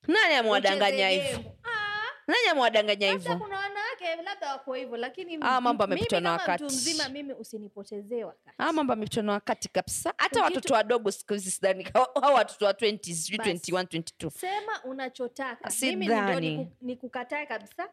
nani 0.08 0.36
amewadanganya 0.36 1.10
hivyo. 1.10 1.40
Ah, 1.64 2.10
nani 2.28 2.48
amewadanganya 2.52 3.12
hivyo? 3.12 3.38
kuna 3.38 3.58
wanawake 3.60 4.16
labda 4.24 4.52
wako 4.52 4.74
hivyo 4.74 4.98
lakini 4.98 5.38
Ah, 5.42 5.62
mambo 5.62 5.88
mimi 5.88 6.08
na 6.22 6.32
wakati. 6.32 6.64
mtu 6.64 6.74
mzima 6.74 7.10
mimi 7.10 7.34
usinipotezee 7.34 8.24
wakati. 8.24 8.56
Ah, 8.58 8.74
mambo 8.74 8.94
amepitwa 8.94 9.24
na 9.24 9.32
wakati 9.32 9.70
kabisa. 9.70 10.14
Hata 10.18 10.44
watoto 10.44 10.74
wadogo 10.74 11.12
siku 11.12 11.34
hizi 11.34 11.52
sidhani 11.52 11.84
hao 11.94 12.34
watoto 12.34 12.66
wa 12.66 12.72
20 12.74 13.14
sijui 13.14 13.38
Basi. 13.38 13.52
21 13.54 13.84
22 13.84 14.30
sema 14.30 14.84
unachotaka. 14.84 15.72
Mimi 15.82 16.08
ndio 16.08 16.68
nikukatae 16.82 17.46
kabisa 17.46 17.90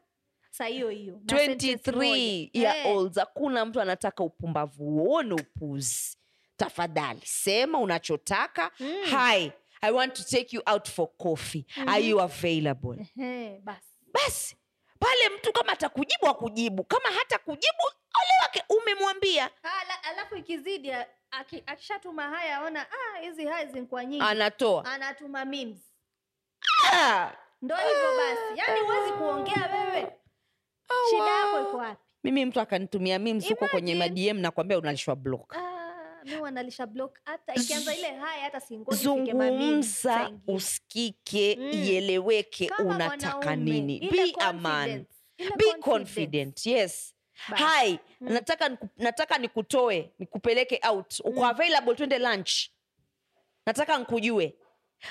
saa 0.56 0.66
hiyo 0.66 0.88
hiyo. 0.88 1.14
23 1.26 2.50
year 2.54 2.76
Eh, 2.76 2.86
olds 2.96 3.18
hakuna 3.18 3.64
mtu 3.64 3.80
anataka 3.80 4.24
upumbavu 4.24 4.84
uone 4.84 5.34
upuzi. 5.34 6.18
Tafadhali 6.56 7.20
sema 7.24 7.78
unachotaka. 7.78 8.70
Mm. 8.80 9.02
hi 9.04 9.52
i 9.80 9.92
want 9.92 10.14
to 10.14 10.22
take 10.22 10.56
you 10.56 10.62
out 10.66 10.88
for 10.90 11.08
coffee. 11.16 11.66
Are 11.86 12.00
Mhm. 12.00 12.10
you 12.10 12.20
available? 12.20 13.06
Ehe, 13.18 13.60
basi 13.64 13.88
basi 14.12 14.56
pale 14.98 15.28
mtu 15.38 15.52
kama 15.52 15.72
atakujibu 15.72 16.26
akujibu. 16.26 16.84
Kama 16.84 17.08
hata 17.18 17.38
kujibu 17.38 17.82
ole 18.14 18.32
wake 18.42 18.62
umemwambia. 18.68 19.50
Ala- 19.62 20.02
alafu 20.02 20.36
ikizidi 20.36 20.92
akishatuma 21.66 22.22
haya 22.22 22.56
aona 22.58 22.80
"Ah, 22.92 23.18
hizi 23.20 23.46
haya 23.46 23.66
zinakuwa 23.66 24.04
nyingi. 24.04 24.24
Anatoa. 24.24 24.84
Anatuma 24.84 25.44
memes. 25.44 25.78
Ah, 26.92 27.30
ndo 27.62 27.76
hivyo 27.76 28.16
basi. 28.16 28.58
Yaani 28.60 28.80
huwezi 28.80 29.12
kuongea 29.12 29.70
wewe 29.72 30.12
shida 31.10 31.30
yako 31.30 31.60
iko 31.68 31.76
wapi? 31.76 32.00
Mimi 32.24 32.44
mtu 32.44 32.60
akanitumia 32.60 33.18
memes 33.18 33.48
huko 33.48 33.68
kwenye 33.68 33.94
madm 33.94 34.38
nakwambia 34.38 34.78
unalishwa 34.78 35.16
block. 35.16 35.56
Ah, 35.56 36.20
mi 36.24 36.36
wanalisha 36.36 36.86
block. 36.86 37.18
Hata 37.24 37.54
ikianza 37.54 37.94
ile 37.94 38.06
haya 38.12 38.42
hata 38.44 38.60
singoji 38.60 38.96
ifike 39.04 39.34
ma 39.34 39.44
memes. 39.50 40.02
Zungumza 40.02 40.30
usikike 40.46 41.56
Mm. 41.60 41.70
ieleweke 41.72 42.66
Kama 42.66 42.94
unataka 42.94 43.56
nini. 43.56 44.00
be 44.10 44.34
a 44.40 44.52
man. 44.52 45.04
be 45.56 45.72
confident 45.80 46.66
yes. 46.66 47.14
Hi 47.56 47.98
nataka 48.20 48.68
niku- 48.68 48.88
nataka 48.96 49.38
nikutoe 49.38 50.10
nikupeleke 50.18 50.80
out. 50.88 51.20
Uko 51.24 51.46
available 51.46 51.94
twende 51.94 52.18
lunch. 52.18 52.52
Nataka 53.66 53.98
nikujue. 53.98 54.54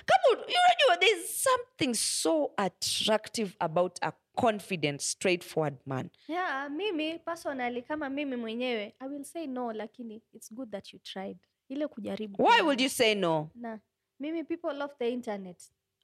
kama 0.06 0.24
unajua 0.42 0.98
there's 1.00 1.44
something 1.44 1.94
so 1.94 2.52
attractive 2.58 3.52
about 3.60 3.98
a 4.02 4.12
confident 4.36 5.02
straightforward 5.02 5.78
man. 5.86 6.10
Yeah 6.28 6.70
mimi 6.72 7.20
personally 7.20 7.82
kama 7.82 8.10
mimi 8.10 8.36
mwenyewe 8.36 8.94
i 9.00 9.08
will 9.08 9.24
say 9.24 9.48
no 9.48 9.74
lakini 9.74 10.22
it's 10.34 10.54
good 10.54 10.72
that 10.72 10.94
you 10.94 11.00
tried. 11.00 11.38
Ile 11.70 11.88
kujaribu 11.88 12.44
why 12.44 12.62
would 12.62 12.82
you 12.82 12.90
say 12.90 13.16
no? 13.16 13.50
Na 13.56 13.80
mimi 14.20 14.44
people 14.44 14.74
love 14.74 14.94
the 15.00 15.10
internet. 15.10 15.58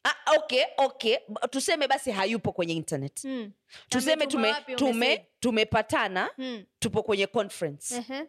Ah, 0.04 0.36
okay 0.38 0.64
okay. 0.78 1.18
Tuseme 1.50 1.88
basi 1.88 2.12
hayupo 2.12 2.52
kwenye 2.52 2.74
internet. 2.74 3.24
Mm. 3.26 3.52
tuseme 3.90 4.28
tume, 4.28 4.56
tume, 4.76 5.26
tumepatana 5.40 6.30
Mm. 6.38 6.64
tupo 6.80 7.04
kwenye 7.04 7.28
conference. 7.28 7.96
Uh-huh. 8.00 8.28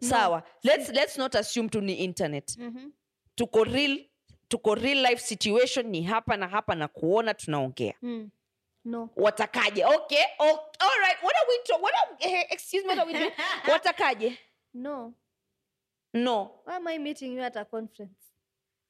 sawa. 0.00 0.42
Let's, 0.62 0.88
let's 0.88 1.18
not 1.18 1.34
assume 1.34 1.68
tu 1.68 1.80
ni 1.80 1.94
internet. 1.94 2.58
Mhm. 2.58 2.90
tuko 3.34 3.64
real 3.64 4.04
tuko 4.48 4.74
real 4.74 4.98
life 5.02 5.18
situation 5.22 5.86
ni 5.86 6.02
hapa 6.02 6.36
na 6.36 6.48
hapa 6.48 6.74
na 6.74 6.88
kuona 6.88 7.34
tunaongea. 7.34 7.94
Mm. 8.02 8.30
No. 8.86 9.10
Watakaje? 9.16 9.84
Okay, 9.84 10.24
okay. 10.38 10.76
all 10.80 10.98
right. 11.00 11.16
What 11.22 11.34
are 11.36 11.46
we 11.48 11.58
to, 11.66 11.74
what 11.82 11.94
are, 11.94 12.16
eh, 12.20 12.44
excuse 12.50 12.84
me 12.84 12.88
what 12.90 12.98
are 12.98 13.06
we 13.06 13.12
doing? 13.12 13.30
Watakaje? 13.64 14.38
No. 14.74 15.12
No. 16.14 16.52
Why 16.64 16.76
am 16.76 16.86
i 16.88 16.98
meeting 16.98 17.32
you 17.32 17.42
at 17.42 17.56
a 17.56 17.64
conference? 17.64 18.14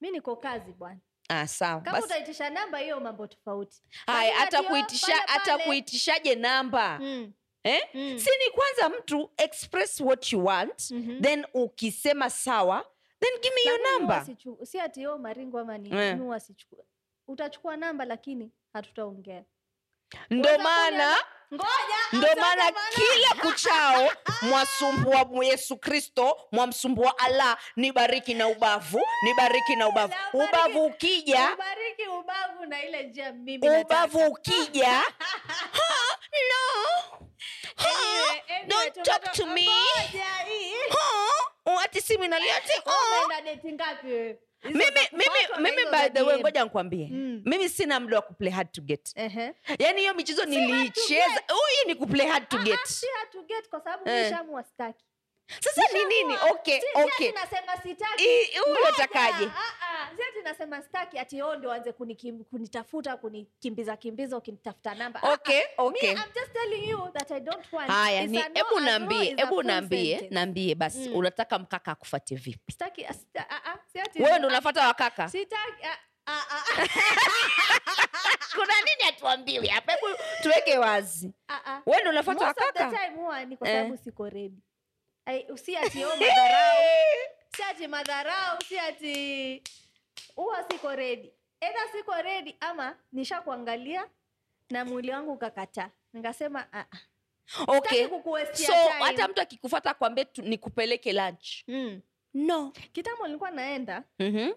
Mi 0.01 0.11
niko 0.11 0.35
kazi 0.35 0.71
bwana. 0.71 0.99
Ah, 1.29 1.47
sawa. 1.47 1.81
Kama 1.81 1.99
utaitisha 1.99 2.49
namba 2.49 2.77
hiyo 2.77 2.99
mambo 2.99 3.27
tofauti. 3.27 3.81
Haya 4.05 4.35
hata 4.35 4.59
oh, 4.59 4.63
kuitisha 4.63 5.15
hata 5.25 5.57
kuitishaje 5.57 6.35
namba? 6.35 6.99
Mm. 6.99 7.33
eh? 7.63 7.81
Mm. 7.93 8.19
si 8.19 8.29
ni 8.29 8.51
kwanza 8.51 8.89
mtu 8.89 9.31
express 9.37 10.01
what 10.01 10.33
you 10.33 10.45
want 10.45 10.91
Mhm. 10.91 11.21
then 11.21 11.45
ukisema 11.53 12.29
sawa 12.29 12.85
then 13.19 13.41
give 13.41 13.55
me 13.55 13.71
your 13.71 13.79
number. 13.91 14.25
si 14.63 14.79
ati 14.79 15.01
yo 15.01 15.17
maringo 15.17 15.59
ama 15.59 15.77
ni 15.77 15.89
yeah. 15.89 16.17
mi 16.17 16.39
utachukua 17.27 17.77
namba 17.77 18.05
lakini 18.05 18.51
hatutaongea 18.73 19.43
ndo 20.29 20.57
maana 20.57 21.15
ndo 22.11 22.27
maana 22.41 22.71
kila 22.95 23.41
kuchao 23.41 24.11
mwasumbua 24.41 25.45
yesu 25.45 25.77
kristo 25.77 26.37
mwamsumbua 26.51 27.17
allah 27.19 27.57
nibariki 27.75 28.33
na 28.33 28.47
ubavu 28.47 29.01
nibariki 29.23 29.75
na 29.75 29.87
ubavu. 29.87 30.13
Ubavu 30.33 30.85
ukija 30.85 31.57
ubavu 33.81 34.25
ukija 34.25 34.91
"Ha, 35.77 36.17
no. 36.49 37.27
Anyway, 37.77 38.41
anyway, 38.49 38.67
don't 38.67 39.03
talk 39.03 39.31
to 39.33 39.45
me. 39.45 39.67
ngoja 39.67 41.26
hii. 41.77 41.83
Ha, 41.83 41.85
ati 41.85 42.01
simu 42.01 42.23
inalia. 42.23 42.53
Ngapi 43.73 44.07
wewe? 44.07 44.39
Mimi 44.63 44.83
mimi 45.11 45.69
mimi 45.71 45.85
by 45.91 46.09
the 46.13 46.21
way 46.21 46.39
ngoja 46.39 46.65
nkwambie 46.65 47.07
Mm. 47.11 47.41
mimi 47.45 47.69
sina 47.69 47.99
muda 47.99 48.15
wa 48.15 48.21
kuplay 48.21 48.51
hard 48.51 48.71
to 48.71 48.81
get 48.81 49.11
Ehe. 49.15 49.53
yaani 49.79 49.99
hiyo 50.01 50.13
michezo 50.13 50.45
niliicheza 50.45 51.43
huyu 51.49 51.87
ni 51.87 51.95
kuplay 51.95 52.27
hard 52.27 52.47
to 52.49 52.57
get, 52.57 52.73
ah, 52.73 52.77
get 52.77 52.87
si 52.87 53.05
hard 53.17 53.31
to 53.31 53.41
get 53.43 53.69
kwa 53.69 53.81
sababu 53.83 54.03
uh-huh. 54.05 54.93
Sasa 55.59 55.81
ni 55.93 56.05
nini? 56.05 56.33
Okay 56.51 56.79
okay 56.95 57.29
ati 57.29 57.31
nasema 57.31 57.77
sitaki. 57.83 58.23
I- 58.23 58.57
huyu 58.59 58.75
Ngoja, 58.75 58.89
atakaje 58.89 59.45
ah, 59.45 59.73
ah, 59.81 60.81
staki 60.81 61.19
ati 61.19 61.41
o 61.41 61.55
ndio 61.55 61.71
anze 61.71 61.91
kunitafuta 62.49 63.17
kunikimbiza 63.17 63.97
kimbiza 63.97 64.37
ukinitafuta 64.37 64.95
namba. 64.95 65.23
Ah, 65.23 65.33
okay 65.33 65.61
okay 65.77 66.13
Me, 66.15 66.21
I'm 66.21 66.31
just 66.35 66.53
telling 66.53 66.89
you 66.89 67.09
that 67.13 67.31
I 67.31 67.39
don't 67.39 67.73
want. 67.73 67.89
haya 67.89 68.27
ni 68.27 68.37
hebu 68.37 68.77
a 68.77 68.81
naambie 68.81 69.35
hebu 69.35 69.63
naambie 69.63 70.27
naambie 70.31 70.75
basi. 70.75 71.09
Mm. 71.09 71.15
unataka 71.15 71.59
mkaka 71.59 71.91
akufate 71.91 72.35
vipi? 72.35 72.73
Wewe 74.19 74.39
ndo 74.39 74.47
unafata 74.47 74.87
wakaka? 74.87 75.29
sitaki, 75.29 75.83
ah, 75.85 75.97
kuna 78.55 78.73
nini 78.81 79.09
atuambiwi 79.09 79.67
hapa 79.67 79.91
hebu 79.91 80.07
tuweke 80.43 80.77
wazi. 80.77 81.31
Wewe 81.85 82.01
ndo 82.01 82.09
unafata 82.09 82.45
wakaka? 82.45 83.45
ni 83.45 83.57
kwa 83.57 83.69
Eh. 83.69 83.93
siko 84.03 84.29
ready. 84.29 84.57
Ai, 85.27 85.43
si 85.59 85.75
ati 85.75 85.99
madharau. 86.07 86.83
Si 87.55 87.61
ati 87.63 87.85
madharau 87.87 88.55
si 88.63 88.79
ati 88.79 89.15
huwa 90.35 90.63
siko 90.71 90.95
redi 90.95 91.31
edha 91.61 91.87
siko 91.91 92.21
redi 92.21 92.55
ama 92.59 92.95
nishakuangalia 93.11 94.07
na 94.69 94.85
mwili 94.85 95.11
wangu 95.11 95.31
ukakataa 95.31 95.89
nikasema 96.13 96.73
"Ah, 96.73 96.79
ah, 96.91 96.97
okay. 97.67 98.07
so 98.53 98.65
time." 98.65 99.03
hata 99.03 99.27
mtu 99.27 99.41
akikufata 99.41 99.93
kwambie 99.93 100.27
nikupeleke 100.37 101.13
lunch. 101.13 101.63
Mm. 101.67 102.01
no. 102.33 102.71
Kitambo 102.93 103.27
nilikuwa 103.27 103.51
naenda 103.51 104.03
mm-hmm. 104.19 104.53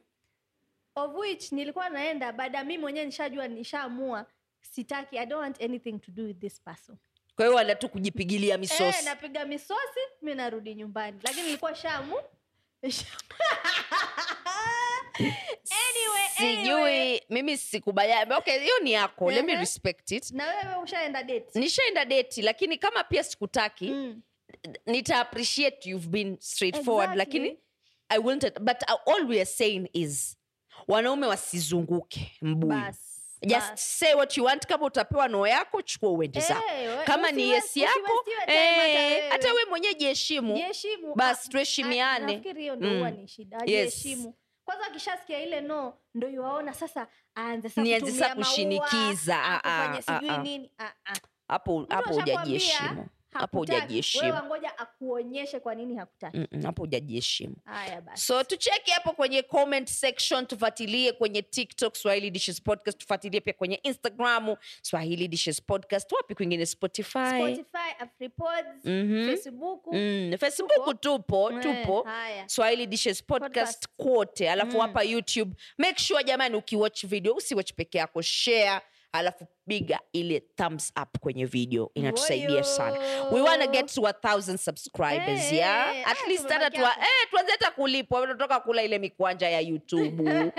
of 0.94 1.14
which 1.14 1.52
nilikuwa 1.52 1.88
naenda 1.88 2.32
baada 2.32 2.64
mi 2.64 2.78
mwenyewe 2.78 3.06
nishajua 3.06 3.48
nishaamua 3.48 4.26
sitaki 4.60 5.18
i 5.18 5.26
don't 5.26 5.42
want 5.42 5.62
anything 5.62 5.98
to 5.98 6.12
do 6.12 6.24
with 6.24 6.38
this 6.38 6.60
person 6.60 6.96
kwa 7.40 7.46
hiyo 7.46 7.56
wala 7.56 7.74
tu 7.74 7.88
kujipigilia 7.88 8.58
misosi. 8.58 8.98
e, 9.00 9.04
napiga 9.04 9.44
misosi 9.44 10.00
mi 10.22 10.34
narudi 10.34 10.74
nyumbani. 10.74 11.18
Lakini 11.22 11.42
nilikuwa 11.42 11.74
shamu. 11.74 12.16
Anyway, 12.82 13.04
anyway. 16.38 17.18
sijui 17.18 17.26
mimi 17.30 17.58
sikubaliani 17.58 18.32
okay 18.32 18.58
hiyo 18.58 18.78
ni 18.82 18.92
yako. 18.92 19.30
Let 19.30 19.44
me 19.44 19.52
Ehe. 19.52 19.60
respect 19.60 20.10
it. 20.10 20.30
Na 20.30 20.46
wewe 20.46 20.82
ushaenda 20.82 21.22
deti 21.22 21.58
nishaenda 21.58 22.04
deti 22.04 22.42
lakini 22.42 22.78
kama 22.78 23.04
pia 23.04 23.24
sikutaki 23.24 23.90
Mm. 23.90 24.22
nita 24.86 25.20
appreciate 25.20 25.90
you've 25.90 26.08
been 26.08 26.36
straightforward 26.40 27.10
Exactly. 27.12 27.38
lakini 27.40 27.58
i 28.08 28.18
wanted 28.18 28.58
but 28.60 28.76
all 29.06 29.26
we 29.28 29.36
are 29.36 29.44
saying 29.46 29.88
is 29.92 30.36
wanaume 30.88 31.26
wasizunguke 31.26 32.32
mbuyu. 32.42 32.72
Bas, 32.80 33.09
just 33.46 33.70
bas. 33.70 33.80
say 33.98 34.14
what 34.14 34.36
you 34.36 34.44
want 34.44 34.66
kama 34.66 34.86
utapewa 34.86 35.28
noo 35.28 35.46
yako 35.46 35.82
chukua 35.82 36.10
uende 36.10 36.40
zako 36.40 36.68
hey, 36.68 37.04
kama 37.04 37.30
ni 37.30 37.50
yesi 37.50 37.80
yes 37.80 37.96
yako 37.96 38.24
hata 39.30 39.48
eh, 39.48 39.54
we 39.54 39.64
mwenyewe 39.70 39.94
jiheshimu 39.94 40.54
basi 40.54 41.14
Bas, 41.16 41.46
Ah, 41.46 41.50
tuheshimiane. 41.50 42.42
ah, 42.46 42.76
Mm. 42.76 43.26
jiheshimu 43.66 44.34
kwanza 44.64 44.86
akishasikia 44.86 45.42
ile 45.42 45.60
no 45.60 45.94
ndo 46.14 46.28
yuwaona 46.28 46.72
sasa 46.74 47.06
aanze 47.36 47.68
sa 47.68 48.34
kushinikiza. 48.34 49.36
Ah, 49.44 49.60
ah, 49.64 49.98
ah, 50.08 50.22
ah. 50.28 50.42
Ah, 50.78 50.92
ah. 51.04 51.16
hapo 51.48 51.86
hapo 51.88 52.14
hujajiheshimu 52.14 53.06
hapo 53.30 53.58
hujajiheshimu. 53.58 54.24
wewe 54.24 54.42
ngoja 54.46 54.78
akuonyeshe 54.78 55.60
kwa 55.60 55.74
nini 55.74 55.96
hakutaki. 55.96 56.36
Mm-mm, 56.38 56.62
hapo 56.62 56.82
hujajiheshimu. 56.82 57.56
Haya 57.64 58.00
basi. 58.00 58.24
So 58.26 58.44
tucheki 58.44 58.90
hapo 58.90 59.12
kwenye 59.12 59.42
comment 59.42 59.88
section 59.88 60.46
tufuatilie 60.46 61.12
kwenye 61.12 61.42
tiktok 61.42 61.94
swahili 61.96 62.30
dishes 62.30 62.62
podcast 62.62 62.98
tufuatilie 62.98 63.40
pia 63.40 63.52
kwenye 63.52 63.74
instagram 63.82 64.56
swahili 64.82 65.28
dishes 65.28 65.62
podcast. 65.62 66.12
Wapi 66.12 66.34
kwingine? 66.34 66.66
Spotify, 66.66 67.18
spotify 67.38 67.94
afripods 67.98 68.84
Mhm. 68.84 69.26
facebook. 69.26 69.86
Mm, 69.92 70.36
facebook 70.40 70.72
tupo 70.74 70.94
tupo, 70.94 71.52
tupo. 71.52 72.02
haya. 72.02 72.48
Swahili 72.48 72.86
dishes 72.86 73.24
podcast, 73.24 73.52
Podcast. 73.54 73.88
kwote. 73.96 74.50
Alafu 74.50 74.72
Mm. 74.76 74.80
hapa 74.80 75.02
youtube. 75.02 75.56
Make 75.78 76.00
sure 76.02 76.24
jamani 76.24 76.56
ukiwatch 76.56 77.06
video 77.06 77.34
usiwatch 77.34 77.72
peke 77.72 77.98
yako 77.98 78.22
share 78.22 78.80
alafu 79.12 79.46
piga 79.66 80.00
ile 80.12 80.40
thumbs 80.40 80.92
up 81.02 81.18
kwenye 81.18 81.44
video. 81.46 81.90
Inatusaidia 81.94 82.64
sana. 82.64 82.98
We 83.32 83.40
wanna 83.40 83.66
get 83.66 83.94
to 83.94 84.06
a 84.06 84.12
thousand 84.12 84.58
subscribers 84.58 85.40
hey, 85.40 85.58
yeah? 85.58 85.92
hey, 85.92 86.02
at 86.04 86.16
hey, 86.18 86.28
least 86.28 86.48
hata 86.48 86.70
tuwa, 86.70 86.90
eh, 86.98 87.30
tuanze 87.30 87.52
hata 87.52 87.70
kulipwa. 87.70 88.20
Tunatoka 88.20 88.60
kula 88.60 88.82
ile 88.82 88.98
mikwanja 88.98 89.48
ya 89.50 89.60
youtube. 89.60 90.22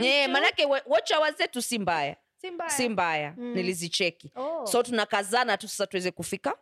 Yeah, 0.00 0.30
manake 0.30 0.66
watch 0.86 1.12
hours 1.12 1.36
zetu 1.36 1.62
si 1.62 1.78
mbaya. 1.78 2.16
Si 2.40 2.50
mbaya. 2.50 2.70
Si 2.70 2.88
mbaya. 2.88 3.34
Mm. 3.36 3.54
nilizicheki. 3.54 4.32
Oh, 4.36 4.66
so 4.66 4.82
tunakazana 4.82 5.56
tu 5.56 5.68
sasa 5.68 5.86
tuweze 5.86 6.10
kufika 6.10 6.54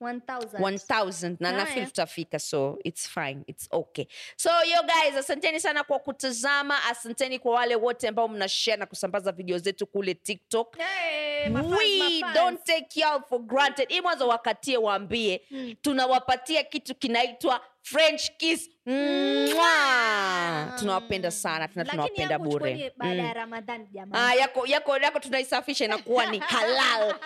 1000. 0.00 0.58
1000 0.60 1.36
na 1.40 1.48
Haya. 1.48 1.60
nafil 1.60 1.86
tutafika 1.86 2.38
so 2.38 2.78
its 2.84 3.08
fine. 3.08 3.42
Its 3.46 3.68
okay. 3.70 4.06
So 4.36 4.50
yo 4.50 4.82
guys 4.82 5.16
asanteni 5.16 5.60
sana 5.60 5.84
kwa 5.84 5.98
kutazama 5.98 6.84
asanteni 6.84 7.38
kwa 7.38 7.52
wale 7.54 7.76
wote 7.76 8.08
ambao 8.08 8.28
mna 8.28 8.48
share 8.48 8.76
na 8.76 8.86
kusambaza 8.86 9.32
video 9.32 9.58
zetu 9.58 9.86
kule 9.86 10.14
tiktok. 10.14 10.76
Hey, 10.78 11.48
we 11.52 12.22
don't 12.34 12.64
take 12.64 13.00
y'all 13.00 13.22
for 13.28 13.38
granted. 13.40 13.88
Hii 13.88 14.00
mwanzo 14.00 14.28
wakatie 14.28 14.76
waambie. 14.76 15.40
Mm. 15.50 15.74
tunawapatia 15.82 16.62
kitu 16.64 16.94
kinaitwa 16.94 17.60
french 17.82 18.30
kiss. 18.36 18.70
Mwah! 18.86 20.78
tunawapenda 20.78 21.30
sana 21.30 21.68
tena 21.68 21.84
tunawapenda 21.84 22.38
bure. 22.38 22.92
baada 22.96 23.14
Mm. 23.14 23.26
ya 23.26 23.32
ramadhani 23.34 23.86
jamani. 23.92 24.24
Ah, 24.26 24.34
yako 24.34 24.66
yako 24.66 24.96
yako 24.96 25.18
tunaisafisha 25.20 25.84
inakuwa 25.84 26.26
ni 26.26 26.38
halal 26.38 27.14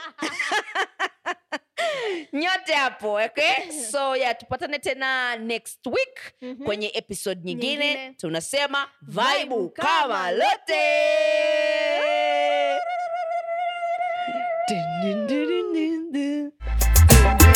nyote 2.33 2.73
hapo 2.73 3.13
okay 3.15 3.73
so 3.91 4.17
yeah 4.17 4.37
tupatane 4.37 4.79
tena 4.79 5.37
next 5.37 5.87
week 5.87 6.21
Mhm. 6.43 6.65
kwenye 6.65 6.91
episode 6.95 7.41
nyingine, 7.45 7.77
Nyingine. 7.87 8.15
tunasema 8.17 8.89
vaibu 9.03 9.69
kama 9.71 9.89
kama 10.03 10.31
lote 10.31 10.83
Dun, 14.69 15.03
dun, 15.03 15.27
dun, 15.27 15.73
dun, 15.75 16.13
dun. 16.13 17.52